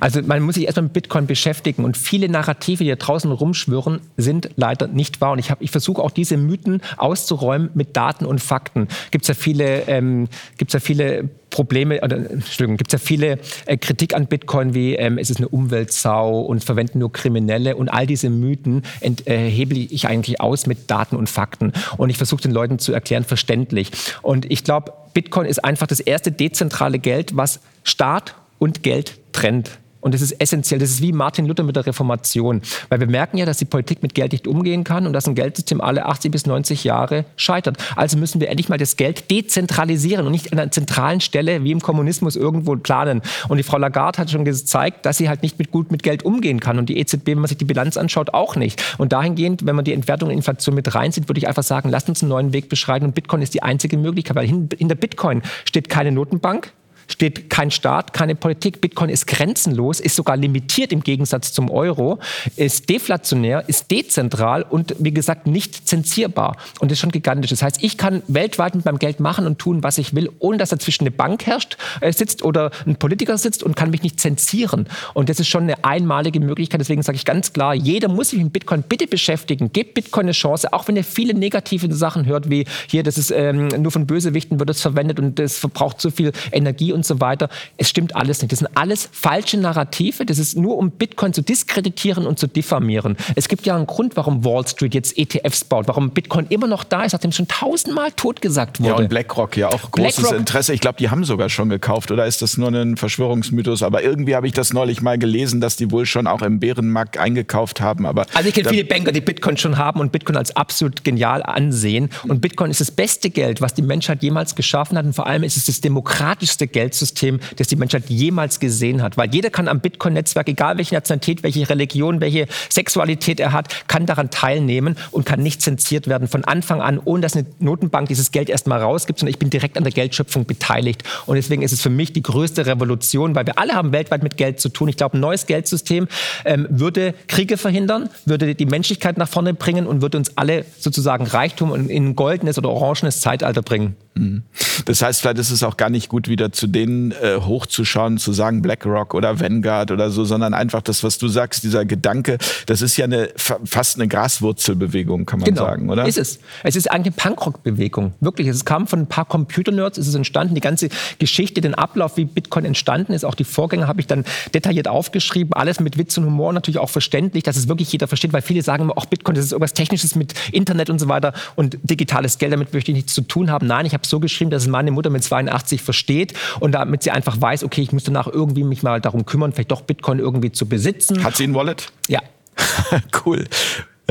Also 0.00 0.22
man 0.22 0.42
muss 0.42 0.56
sich 0.56 0.64
erstmal 0.64 0.84
mit 0.84 0.92
Bitcoin 0.92 1.28
beschäftigen 1.28 1.84
und 1.84 1.96
viele 1.96 2.28
Narrative, 2.28 2.82
die 2.82 2.90
da 2.90 2.96
draußen 2.96 3.30
rumschwören, 3.30 3.91
Sachen 3.92 4.00
sind 4.16 4.50
leider 4.56 4.86
nicht 4.86 5.20
wahr. 5.20 5.32
Und 5.32 5.38
ich, 5.38 5.52
ich 5.60 5.70
versuche 5.70 6.02
auch 6.02 6.10
diese 6.10 6.36
Mythen 6.36 6.80
auszuräumen 6.96 7.70
mit 7.74 7.96
Daten 7.96 8.24
und 8.24 8.40
Fakten. 8.40 8.88
Gibt 9.10 9.24
es 9.24 9.28
ja 9.28 9.34
viele, 9.34 9.82
ähm, 9.88 10.28
gibt's 10.58 10.74
ja 10.74 10.80
viele 10.80 11.28
Probleme, 11.50 12.00
oder, 12.02 12.16
Entschuldigung, 12.16 12.76
gibt 12.78 12.94
es 12.94 13.00
ja 13.00 13.04
viele 13.04 13.38
äh, 13.66 13.76
Kritik 13.76 14.14
an 14.14 14.26
Bitcoin, 14.26 14.74
wie 14.74 14.94
ähm, 14.94 15.18
es 15.18 15.28
ist 15.28 15.36
eine 15.36 15.48
Umweltsau 15.48 16.40
und 16.40 16.64
verwenden 16.64 16.98
nur 16.98 17.12
Kriminelle 17.12 17.76
und 17.76 17.90
all 17.90 18.06
diese 18.06 18.30
Mythen 18.30 18.82
enthebel 19.00 19.76
äh, 19.76 19.88
ich 19.90 20.06
eigentlich 20.06 20.40
aus 20.40 20.66
mit 20.66 20.90
Daten 20.90 21.16
und 21.16 21.28
Fakten. 21.28 21.72
Und 21.98 22.10
ich 22.10 22.16
versuche 22.16 22.42
den 22.42 22.52
Leuten 22.52 22.78
zu 22.78 22.92
erklären, 22.92 23.24
verständlich. 23.24 23.90
Und 24.22 24.50
ich 24.50 24.64
glaube, 24.64 24.92
Bitcoin 25.12 25.46
ist 25.46 25.62
einfach 25.62 25.86
das 25.86 26.00
erste 26.00 26.32
dezentrale 26.32 26.98
Geld, 26.98 27.36
was 27.36 27.60
Staat 27.84 28.34
und 28.58 28.82
Geld 28.82 29.18
trennt. 29.32 29.81
Und 30.02 30.12
das 30.12 30.20
ist 30.20 30.32
essentiell. 30.32 30.80
Das 30.80 30.90
ist 30.90 31.00
wie 31.00 31.12
Martin 31.12 31.46
Luther 31.46 31.62
mit 31.62 31.76
der 31.76 31.86
Reformation. 31.86 32.60
Weil 32.90 33.00
wir 33.00 33.06
merken 33.06 33.38
ja, 33.38 33.46
dass 33.46 33.56
die 33.56 33.64
Politik 33.64 34.02
mit 34.02 34.14
Geld 34.14 34.32
nicht 34.32 34.46
umgehen 34.46 34.84
kann 34.84 35.06
und 35.06 35.14
dass 35.14 35.26
ein 35.26 35.34
Geldsystem 35.34 35.80
alle 35.80 36.04
80 36.04 36.30
bis 36.30 36.44
90 36.44 36.84
Jahre 36.84 37.24
scheitert. 37.36 37.78
Also 37.96 38.18
müssen 38.18 38.40
wir 38.40 38.50
endlich 38.50 38.68
mal 38.68 38.78
das 38.78 38.96
Geld 38.96 39.30
dezentralisieren 39.30 40.26
und 40.26 40.32
nicht 40.32 40.52
an 40.52 40.58
einer 40.58 40.70
zentralen 40.70 41.20
Stelle 41.20 41.64
wie 41.64 41.70
im 41.70 41.80
Kommunismus 41.80 42.36
irgendwo 42.36 42.76
planen. 42.76 43.22
Und 43.48 43.56
die 43.56 43.62
Frau 43.62 43.78
Lagarde 43.78 44.18
hat 44.18 44.30
schon 44.30 44.44
gezeigt, 44.44 45.06
dass 45.06 45.18
sie 45.18 45.28
halt 45.28 45.42
nicht 45.42 45.58
mit 45.58 45.70
gut 45.70 45.92
mit 45.92 46.02
Geld 46.02 46.24
umgehen 46.24 46.60
kann. 46.60 46.78
Und 46.78 46.88
die 46.88 46.98
EZB, 46.98 47.28
wenn 47.28 47.38
man 47.38 47.48
sich 47.48 47.58
die 47.58 47.64
Bilanz 47.64 47.96
anschaut, 47.96 48.34
auch 48.34 48.56
nicht. 48.56 48.82
Und 48.98 49.12
dahingehend, 49.12 49.64
wenn 49.64 49.76
man 49.76 49.84
die 49.84 49.92
Entwertung 49.92 50.30
und 50.30 50.34
Inflation 50.34 50.74
mit 50.74 50.92
reinzieht, 50.94 51.28
würde 51.28 51.38
ich 51.38 51.46
einfach 51.46 51.62
sagen, 51.62 51.90
lasst 51.90 52.08
uns 52.08 52.22
einen 52.22 52.30
neuen 52.30 52.52
Weg 52.52 52.68
beschreiten. 52.68 53.06
Und 53.06 53.14
Bitcoin 53.14 53.40
ist 53.40 53.54
die 53.54 53.62
einzige 53.62 53.96
Möglichkeit, 53.96 54.36
weil 54.36 54.46
hinter 54.48 54.96
Bitcoin 54.96 55.42
steht 55.64 55.88
keine 55.88 56.10
Notenbank, 56.10 56.72
steht 57.08 57.50
kein 57.50 57.70
Staat, 57.70 58.12
keine 58.12 58.34
Politik. 58.34 58.80
Bitcoin 58.80 59.10
ist 59.10 59.26
grenzenlos, 59.26 60.00
ist 60.00 60.16
sogar 60.16 60.36
limitiert 60.36 60.92
im 60.92 61.02
Gegensatz 61.02 61.52
zum 61.52 61.70
Euro, 61.70 62.18
ist 62.56 62.88
deflationär, 62.88 63.68
ist 63.68 63.90
dezentral 63.90 64.62
und 64.62 64.94
wie 64.98 65.12
gesagt 65.12 65.46
nicht 65.46 65.88
zensierbar. 65.88 66.56
Und 66.80 66.90
das 66.90 66.96
ist 66.96 67.00
schon 67.00 67.12
gigantisch. 67.12 67.50
Das 67.50 67.62
heißt, 67.62 67.82
ich 67.82 67.98
kann 67.98 68.22
weltweit 68.28 68.74
mit 68.74 68.84
meinem 68.84 68.98
Geld 68.98 69.20
machen 69.20 69.46
und 69.46 69.58
tun, 69.58 69.82
was 69.82 69.98
ich 69.98 70.14
will, 70.14 70.30
ohne 70.38 70.58
dass 70.58 70.70
dazwischen 70.70 71.04
eine 71.04 71.10
Bank 71.10 71.46
herrscht, 71.46 71.76
äh, 72.00 72.12
sitzt 72.12 72.42
oder 72.42 72.70
ein 72.86 72.96
Politiker 72.96 73.38
sitzt 73.38 73.62
und 73.62 73.76
kann 73.76 73.90
mich 73.90 74.02
nicht 74.02 74.20
zensieren. 74.20 74.86
Und 75.14 75.28
das 75.28 75.40
ist 75.40 75.48
schon 75.48 75.64
eine 75.64 75.84
einmalige 75.84 76.40
Möglichkeit. 76.40 76.80
Deswegen 76.80 77.02
sage 77.02 77.16
ich 77.16 77.24
ganz 77.24 77.52
klar, 77.52 77.74
jeder 77.74 78.08
muss 78.08 78.30
sich 78.30 78.42
mit 78.42 78.52
Bitcoin 78.52 78.82
bitte 78.82 79.06
beschäftigen. 79.06 79.72
Gebt 79.72 79.94
Bitcoin 79.94 80.26
eine 80.26 80.32
Chance, 80.32 80.72
auch 80.72 80.88
wenn 80.88 80.96
ihr 80.96 81.04
viele 81.04 81.34
negative 81.34 81.92
Sachen 81.94 82.26
hört, 82.26 82.50
wie 82.50 82.66
hier, 82.88 83.02
das 83.02 83.18
ist 83.18 83.30
ähm, 83.30 83.68
nur 83.68 83.92
von 83.92 84.06
Bösewichten 84.06 84.58
wird 84.58 84.70
es 84.70 84.80
verwendet 84.80 85.18
und 85.18 85.38
das 85.38 85.58
verbraucht 85.58 86.00
zu 86.00 86.10
viel 86.10 86.32
Energie 86.50 86.91
und 86.92 87.02
und 87.02 87.06
so 87.06 87.20
weiter. 87.20 87.48
Es 87.78 87.88
stimmt 87.88 88.14
alles 88.14 88.40
nicht. 88.42 88.52
Das 88.52 88.60
sind 88.60 88.68
alles 88.76 89.08
falsche 89.10 89.58
Narrative. 89.58 90.24
Das 90.24 90.38
ist 90.38 90.56
nur, 90.56 90.78
um 90.78 90.92
Bitcoin 90.92 91.32
zu 91.32 91.42
diskreditieren 91.42 92.26
und 92.26 92.38
zu 92.38 92.46
diffamieren. 92.46 93.16
Es 93.34 93.48
gibt 93.48 93.66
ja 93.66 93.74
einen 93.74 93.88
Grund, 93.88 94.16
warum 94.16 94.44
Wall 94.44 94.64
Street 94.68 94.94
jetzt 94.94 95.18
ETFs 95.18 95.64
baut, 95.64 95.88
warum 95.88 96.10
Bitcoin 96.10 96.46
immer 96.48 96.68
noch 96.68 96.84
da 96.84 97.02
ist, 97.02 97.12
nachdem 97.12 97.30
es 97.30 97.36
schon 97.36 97.48
tausendmal 97.48 98.12
totgesagt 98.12 98.78
wurde. 98.78 98.90
Ja, 98.90 98.96
und 98.96 99.08
BlackRock 99.08 99.56
ja 99.56 99.68
auch 99.68 99.90
großes 99.90 100.16
BlackRock, 100.16 100.38
Interesse. 100.38 100.72
Ich 100.74 100.80
glaube, 100.80 100.98
die 100.98 101.10
haben 101.10 101.24
sogar 101.24 101.48
schon 101.48 101.68
gekauft, 101.68 102.12
oder 102.12 102.26
ist 102.26 102.40
das 102.40 102.56
nur 102.56 102.68
ein 102.68 102.96
Verschwörungsmythos? 102.96 103.82
Aber 103.82 104.04
irgendwie 104.04 104.36
habe 104.36 104.46
ich 104.46 104.52
das 104.52 104.72
neulich 104.72 105.02
mal 105.02 105.18
gelesen, 105.18 105.60
dass 105.60 105.74
die 105.74 105.90
wohl 105.90 106.06
schon 106.06 106.28
auch 106.28 106.42
im 106.42 106.60
Bärenmarkt 106.60 107.18
eingekauft 107.18 107.80
haben. 107.80 108.06
Aber 108.06 108.26
also 108.34 108.48
ich 108.48 108.54
kenne 108.54 108.68
viele 108.68 108.84
Banker, 108.84 109.10
die 109.10 109.20
Bitcoin 109.20 109.56
schon 109.56 109.76
haben 109.76 109.98
und 109.98 110.12
Bitcoin 110.12 110.36
als 110.36 110.54
absolut 110.54 111.02
genial 111.02 111.42
ansehen. 111.42 112.10
Und 112.28 112.40
Bitcoin 112.40 112.70
ist 112.70 112.80
das 112.80 112.92
beste 112.92 113.30
Geld, 113.30 113.60
was 113.60 113.74
die 113.74 113.82
Menschheit 113.82 114.22
jemals 114.22 114.54
geschaffen 114.54 114.96
hat. 114.96 115.04
Und 115.04 115.14
vor 115.14 115.26
allem 115.26 115.42
ist 115.42 115.56
es 115.56 115.66
das 115.66 115.80
demokratischste 115.80 116.66
Geld 116.66 116.81
Geldsystem, 116.82 117.38
das 117.56 117.68
die 117.68 117.76
Menschheit 117.76 118.04
jemals 118.08 118.58
gesehen 118.58 119.02
hat. 119.02 119.16
Weil 119.16 119.32
jeder 119.32 119.50
kann 119.50 119.68
am 119.68 119.80
Bitcoin-Netzwerk, 119.80 120.48
egal 120.48 120.78
welche 120.78 120.94
Nationalität, 120.94 121.44
welche 121.44 121.68
Religion, 121.68 122.20
welche 122.20 122.48
Sexualität 122.68 123.38
er 123.38 123.52
hat, 123.52 123.86
kann 123.86 124.04
daran 124.06 124.30
teilnehmen 124.30 124.96
und 125.12 125.24
kann 125.24 125.42
nicht 125.42 125.62
zensiert 125.62 126.08
werden 126.08 126.26
von 126.26 126.44
Anfang 126.44 126.80
an, 126.80 127.00
ohne 127.04 127.22
dass 127.22 127.36
eine 127.36 127.46
Notenbank 127.60 128.08
dieses 128.08 128.32
Geld 128.32 128.50
erstmal 128.50 128.80
rausgibt, 128.80 129.20
sondern 129.20 129.30
ich 129.30 129.38
bin 129.38 129.50
direkt 129.50 129.78
an 129.78 129.84
der 129.84 129.92
Geldschöpfung 129.92 130.44
beteiligt. 130.44 131.04
Und 131.26 131.36
deswegen 131.36 131.62
ist 131.62 131.72
es 131.72 131.80
für 131.80 131.90
mich 131.90 132.12
die 132.12 132.22
größte 132.22 132.66
Revolution, 132.66 133.36
weil 133.36 133.46
wir 133.46 133.58
alle 133.58 133.74
haben 133.74 133.92
weltweit 133.92 134.24
mit 134.24 134.36
Geld 134.36 134.58
zu 134.58 134.68
tun. 134.68 134.88
Ich 134.88 134.96
glaube, 134.96 135.16
ein 135.16 135.20
neues 135.20 135.46
Geldsystem 135.46 136.08
ähm, 136.44 136.66
würde 136.68 137.14
Kriege 137.28 137.56
verhindern, 137.56 138.08
würde 138.24 138.56
die 138.56 138.66
Menschlichkeit 138.66 139.18
nach 139.18 139.28
vorne 139.28 139.54
bringen 139.54 139.86
und 139.86 140.02
würde 140.02 140.18
uns 140.18 140.36
alle 140.36 140.64
sozusagen 140.80 141.26
Reichtum 141.26 141.88
in 141.88 142.08
ein 142.08 142.16
goldenes 142.16 142.58
oder 142.58 142.70
orangenes 142.70 143.20
Zeitalter 143.20 143.62
bringen. 143.62 143.94
Mhm. 144.14 144.42
Das 144.84 145.02
heißt, 145.02 145.20
vielleicht 145.20 145.38
ist 145.38 145.50
es 145.50 145.62
auch 145.62 145.76
gar 145.76 145.90
nicht 145.90 146.08
gut, 146.08 146.28
wieder 146.28 146.52
zu 146.52 146.66
denen 146.66 147.12
äh, 147.12 147.38
hochzuschauen, 147.40 148.18
zu 148.18 148.32
sagen 148.32 148.62
BlackRock 148.62 149.14
oder 149.14 149.40
Vanguard 149.40 149.90
oder 149.90 150.10
so, 150.10 150.24
sondern 150.24 150.54
einfach 150.54 150.82
das, 150.82 151.02
was 151.02 151.18
du 151.18 151.28
sagst, 151.28 151.64
dieser 151.64 151.84
Gedanke, 151.84 152.38
das 152.66 152.82
ist 152.82 152.96
ja 152.96 153.04
eine 153.04 153.30
fast 153.36 153.96
eine 153.96 154.08
Graswurzelbewegung, 154.08 155.24
kann 155.24 155.40
man 155.40 155.48
genau. 155.48 155.62
sagen, 155.62 155.90
oder? 155.90 156.06
Ist 156.06 156.18
es. 156.18 156.40
Es 156.62 156.76
ist 156.76 156.90
eigentlich 156.90 157.14
eine 157.14 157.30
Punkrock-Bewegung. 157.30 158.12
Wirklich. 158.20 158.48
Es 158.48 158.64
kam 158.64 158.86
von 158.86 159.00
ein 159.00 159.06
paar 159.06 159.24
Computernerds, 159.24 159.98
es 159.98 160.08
ist 160.08 160.14
entstanden, 160.14 160.54
die 160.54 160.60
ganze 160.60 160.88
Geschichte, 161.18 161.60
den 161.60 161.74
Ablauf, 161.74 162.16
wie 162.16 162.24
Bitcoin 162.24 162.64
entstanden 162.64 163.12
ist, 163.12 163.24
auch 163.24 163.34
die 163.34 163.44
Vorgänge 163.44 163.86
habe 163.86 164.00
ich 164.00 164.06
dann 164.06 164.24
detailliert 164.54 164.88
aufgeschrieben, 164.88 165.52
alles 165.54 165.80
mit 165.80 165.96
Witz 165.98 166.18
und 166.18 166.26
Humor 166.26 166.52
natürlich 166.52 166.78
auch 166.78 166.90
verständlich, 166.90 167.44
dass 167.44 167.56
es 167.56 167.68
wirklich 167.68 167.90
jeder 167.92 168.08
versteht, 168.08 168.32
weil 168.32 168.42
viele 168.42 168.62
sagen 168.62 168.84
immer, 168.84 168.98
auch 168.98 169.06
Bitcoin, 169.06 169.34
das 169.34 169.44
ist 169.44 169.52
irgendwas 169.52 169.74
Technisches 169.74 170.14
mit 170.14 170.34
Internet 170.52 170.90
und 170.90 170.98
so 170.98 171.08
weiter 171.08 171.32
und 171.56 171.78
digitales 171.82 172.38
Geld, 172.38 172.52
damit 172.52 172.72
möchte 172.72 172.90
ich 172.90 172.96
nichts 172.96 173.14
zu 173.14 173.22
tun 173.22 173.50
haben. 173.50 173.66
Nein, 173.66 173.86
ich 173.86 173.94
habe 173.94 174.01
habe 174.02 174.08
so 174.08 174.20
geschrieben, 174.20 174.50
dass 174.50 174.62
es 174.62 174.68
meine 174.68 174.90
Mutter 174.90 175.10
mit 175.10 175.22
82 175.22 175.80
versteht 175.80 176.34
und 176.60 176.72
damit 176.72 177.02
sie 177.02 177.10
einfach 177.10 177.40
weiß, 177.40 177.64
okay, 177.64 177.82
ich 177.82 177.92
muss 177.92 178.04
danach 178.04 178.26
irgendwie 178.26 178.64
mich 178.64 178.82
mal 178.82 179.00
darum 179.00 179.24
kümmern, 179.24 179.52
vielleicht 179.52 179.70
doch 179.70 179.82
Bitcoin 179.82 180.18
irgendwie 180.18 180.52
zu 180.52 180.68
besitzen. 180.68 181.22
Hat 181.22 181.36
sie 181.36 181.44
ein 181.44 181.54
Wallet? 181.54 181.92
Ja. 182.08 182.20
cool. 183.24 183.44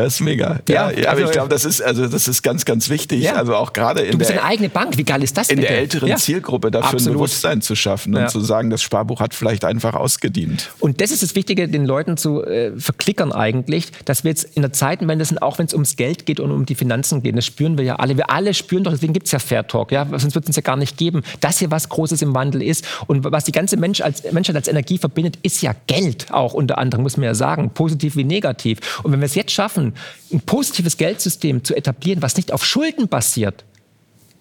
Das 0.04 0.16
ist 0.16 0.22
mega. 0.22 0.60
Ja, 0.68 0.90
ja, 0.90 0.98
ja 0.98 1.10
aber 1.10 1.18
also, 1.18 1.26
ich 1.26 1.32
glaube, 1.32 1.50
das 1.50 1.66
ist 1.66 1.82
also 1.82 2.08
das 2.08 2.28
ist 2.28 2.42
ganz, 2.42 2.66
ganz 2.66 2.90
wichtig. 2.90 3.24
Ja. 3.24 3.36
Also 3.36 3.56
auch 3.56 3.74
gerade 3.74 4.02
in 4.02 4.12
du 4.12 4.18
bist 4.18 4.30
der 4.30 4.42
eine 4.42 4.52
eigene 4.52 4.70
Bank. 4.70 4.98
Wie 4.98 5.04
geil 5.04 5.24
ist 5.24 5.38
das? 5.38 5.50
In 5.50 5.62
der 5.62 5.72
älteren 5.72 6.10
ja. 6.10 6.16
Zielgruppe 6.16 6.72
dafür 6.72 6.94
Absolut. 6.94 7.08
ein 7.08 7.14
Bewusstsein 7.14 7.62
zu 7.62 7.76
schaffen 7.76 8.16
und 8.16 8.30
zu 8.30 8.40
sagen, 8.40 8.70
das 8.70 8.82
Sparbuch 8.82 9.20
hat 9.20 9.34
vielleicht 9.34 9.66
einfach 9.66 9.94
ausgedient. 9.94 10.70
Und 10.80 11.02
das 11.02 11.12
ist 11.12 11.24
das 11.24 11.36
Wichtige, 11.36 11.68
den 11.68 11.86
Leuten 11.86 12.18
zu 12.18 12.44
äh, 12.44 12.72
verklickern 12.78 13.32
eigentlich, 13.32 13.92
dass 14.06 14.24
wir 14.24 14.30
jetzt 14.32 14.56
in 14.56 14.62
der 14.62 14.74
Zeitenwende 14.74 15.26
sind, 15.26 15.42
auch 15.42 15.60
wenn 15.60 15.66
es 15.66 15.74
ums 15.74 15.96
Geld 15.96 16.26
geht 16.26 16.40
und 16.40 16.52
um 16.52 16.66
die 16.66 16.76
Finanzen 16.76 17.22
geht. 17.22 17.38
Das 17.38 17.46
spüren 17.46 17.78
wir 17.78 17.86
ja 17.86 17.96
alle. 17.98 18.18
Wir 18.18 18.30
alle 18.30 18.54
spüren 18.54 18.84
doch. 18.84 18.92
Deswegen 18.92 19.14
gibt 19.14 19.28
es 19.28 19.32
ja 19.32 19.40
Fair 19.40 19.68
Talk. 19.68 19.92
Ja, 19.92 20.08
sonst 20.10 20.36
wird 20.36 20.48
es 20.50 20.56
ja 20.56 20.62
gar 20.62 20.78
nicht 20.78 20.98
geben. 20.98 21.24
Dass 21.40 21.60
hier 21.60 21.72
was 21.72 21.90
Großes 21.90 22.22
im 22.22 22.34
Wandel 22.34 22.62
ist 22.62 22.86
und 23.08 23.24
was 23.24 23.44
die 23.44 23.52
ganze 23.52 23.78
Mensch 23.78 24.02
als, 24.02 24.24
Menschheit 24.32 24.56
als 24.56 24.68
Energie 24.68 24.98
verbindet, 24.98 25.38
ist 25.44 25.62
ja 25.62 25.76
Geld 25.88 26.28
auch 26.32 26.54
unter 26.54 26.78
anderem 26.78 27.04
muss 27.04 27.18
man 27.18 27.26
ja 27.26 27.36
sagen, 27.36 27.72
positiv 27.72 28.16
wie 28.16 28.24
negativ. 28.24 28.80
Und 29.04 29.12
wenn 29.12 29.20
wir 29.20 29.26
es 29.26 29.36
jetzt 29.36 29.52
schaffen, 29.52 29.91
ein 30.32 30.42
positives 30.42 30.98
Geldsystem 30.98 31.64
zu 31.64 31.76
etablieren, 31.76 32.22
was 32.22 32.36
nicht 32.36 32.52
auf 32.52 32.66
Schulden 32.66 33.08
basiert, 33.08 33.66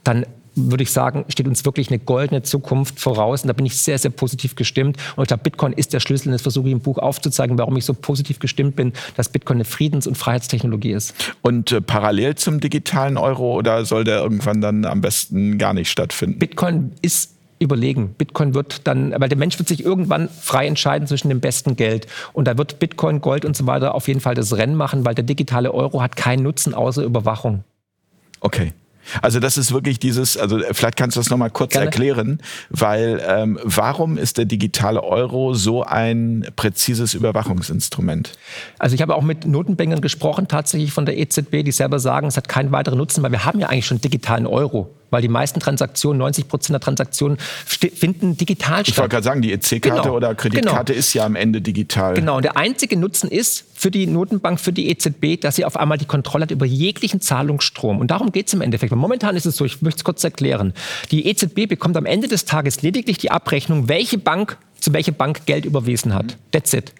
dann 0.04 0.26
würde 0.54 0.82
ich 0.82 0.90
sagen, 0.90 1.24
steht 1.28 1.46
uns 1.46 1.64
wirklich 1.64 1.88
eine 1.90 1.98
goldene 1.98 2.42
Zukunft 2.42 3.00
voraus. 3.00 3.42
Und 3.42 3.48
da 3.48 3.52
bin 3.52 3.66
ich 3.66 3.76
sehr, 3.76 3.98
sehr 3.98 4.10
positiv 4.10 4.56
gestimmt. 4.56 4.96
Und 5.16 5.22
ich 5.24 5.28
glaube, 5.28 5.42
Bitcoin 5.44 5.72
ist 5.72 5.92
der 5.92 6.00
Schlüssel. 6.00 6.28
Und 6.28 6.32
das 6.32 6.42
versuche 6.42 6.68
ich 6.68 6.72
im 6.72 6.80
Buch 6.80 6.98
aufzuzeigen, 6.98 7.58
warum 7.58 7.76
ich 7.76 7.84
so 7.84 7.94
positiv 7.94 8.38
gestimmt 8.38 8.76
bin, 8.76 8.92
dass 9.16 9.28
Bitcoin 9.28 9.58
eine 9.58 9.64
Friedens- 9.64 10.06
und 10.06 10.16
Freiheitstechnologie 10.16 10.92
ist. 10.92 11.14
Und 11.42 11.72
äh, 11.72 11.80
parallel 11.80 12.34
zum 12.34 12.60
digitalen 12.60 13.16
Euro 13.16 13.54
oder 13.54 13.84
soll 13.84 14.04
der 14.04 14.18
irgendwann 14.18 14.60
dann 14.60 14.84
am 14.84 15.00
besten 15.00 15.58
gar 15.58 15.72
nicht 15.72 15.90
stattfinden? 15.90 16.38
Bitcoin 16.38 16.92
ist 17.02 17.36
überlegen. 17.60 18.14
Bitcoin 18.16 18.54
wird 18.54 18.86
dann, 18.86 19.12
weil 19.16 19.28
der 19.28 19.38
Mensch 19.38 19.58
wird 19.58 19.68
sich 19.68 19.84
irgendwann 19.84 20.28
frei 20.28 20.66
entscheiden 20.66 21.06
zwischen 21.06 21.28
dem 21.28 21.40
besten 21.40 21.76
Geld. 21.76 22.06
Und 22.32 22.46
da 22.46 22.58
wird 22.58 22.80
Bitcoin, 22.80 23.20
Gold 23.20 23.44
und 23.44 23.56
so 23.56 23.66
weiter 23.66 23.94
auf 23.94 24.08
jeden 24.08 24.20
Fall 24.20 24.34
das 24.34 24.56
Rennen 24.56 24.74
machen, 24.74 25.04
weil 25.04 25.14
der 25.14 25.24
digitale 25.24 25.72
Euro 25.72 26.02
hat 26.02 26.16
keinen 26.16 26.42
Nutzen 26.42 26.74
außer 26.74 27.04
Überwachung. 27.04 27.62
Okay. 28.40 28.72
Also 29.22 29.40
das 29.40 29.58
ist 29.58 29.72
wirklich 29.72 29.98
dieses, 29.98 30.36
also 30.36 30.60
vielleicht 30.72 30.96
kannst 30.96 31.16
du 31.16 31.20
das 31.20 31.30
nochmal 31.30 31.50
kurz 31.50 31.72
Gerne. 31.72 31.86
erklären, 31.86 32.40
weil 32.68 33.20
ähm, 33.26 33.58
warum 33.64 34.18
ist 34.18 34.38
der 34.38 34.44
digitale 34.44 35.02
Euro 35.02 35.54
so 35.54 35.82
ein 35.82 36.46
präzises 36.54 37.14
Überwachungsinstrument? 37.14 38.32
Also 38.78 38.94
ich 38.94 39.02
habe 39.02 39.16
auch 39.16 39.22
mit 39.22 39.46
Notenbankern 39.46 40.00
gesprochen, 40.00 40.48
tatsächlich 40.48 40.92
von 40.92 41.06
der 41.06 41.18
EZB, 41.18 41.64
die 41.64 41.72
selber 41.72 41.98
sagen, 41.98 42.28
es 42.28 42.36
hat 42.36 42.48
keinen 42.48 42.72
weiteren 42.72 42.98
Nutzen, 42.98 43.22
weil 43.22 43.32
wir 43.32 43.44
haben 43.44 43.58
ja 43.58 43.68
eigentlich 43.68 43.86
schon 43.86 44.00
digitalen 44.00 44.46
Euro 44.46 44.94
weil 45.10 45.22
die 45.22 45.28
meisten 45.28 45.60
Transaktionen, 45.60 46.18
90 46.18 46.48
Prozent 46.48 46.74
der 46.74 46.80
Transaktionen 46.80 47.38
finden 47.66 48.36
digital 48.36 48.84
statt. 48.84 48.88
Ich 48.88 48.98
wollte 48.98 49.10
gerade 49.10 49.24
sagen, 49.24 49.42
die 49.42 49.52
EC-Karte 49.52 50.02
genau. 50.02 50.16
oder 50.16 50.34
Kreditkarte 50.34 50.92
genau. 50.92 50.98
ist 50.98 51.14
ja 51.14 51.24
am 51.24 51.36
Ende 51.36 51.60
digital. 51.60 52.14
Genau, 52.14 52.36
und 52.36 52.44
der 52.44 52.56
einzige 52.56 52.96
Nutzen 52.96 53.30
ist 53.30 53.64
für 53.74 53.90
die 53.90 54.06
Notenbank, 54.06 54.60
für 54.60 54.72
die 54.72 54.90
EZB, 54.90 55.40
dass 55.40 55.56
sie 55.56 55.64
auf 55.64 55.76
einmal 55.76 55.98
die 55.98 56.04
Kontrolle 56.04 56.42
hat 56.42 56.50
über 56.50 56.66
jeglichen 56.66 57.20
Zahlungsstrom. 57.20 57.98
Und 57.98 58.10
darum 58.10 58.32
geht 58.32 58.48
es 58.48 58.54
im 58.54 58.60
Endeffekt. 58.60 58.94
momentan 58.94 59.36
ist 59.36 59.46
es 59.46 59.56
so, 59.56 59.64
ich 59.64 59.82
möchte 59.82 59.98
es 59.98 60.04
kurz 60.04 60.22
erklären. 60.24 60.74
Die 61.10 61.26
EZB 61.26 61.66
bekommt 61.68 61.96
am 61.96 62.06
Ende 62.06 62.28
des 62.28 62.44
Tages 62.44 62.82
lediglich 62.82 63.18
die 63.18 63.30
Abrechnung, 63.30 63.88
welche 63.88 64.18
Bank 64.18 64.58
zu 64.80 64.92
welcher 64.92 65.12
Bank 65.12 65.46
Geld 65.46 65.64
überwiesen 65.64 66.14
hat. 66.14 66.36
That's 66.52 66.72
it. 66.72 66.92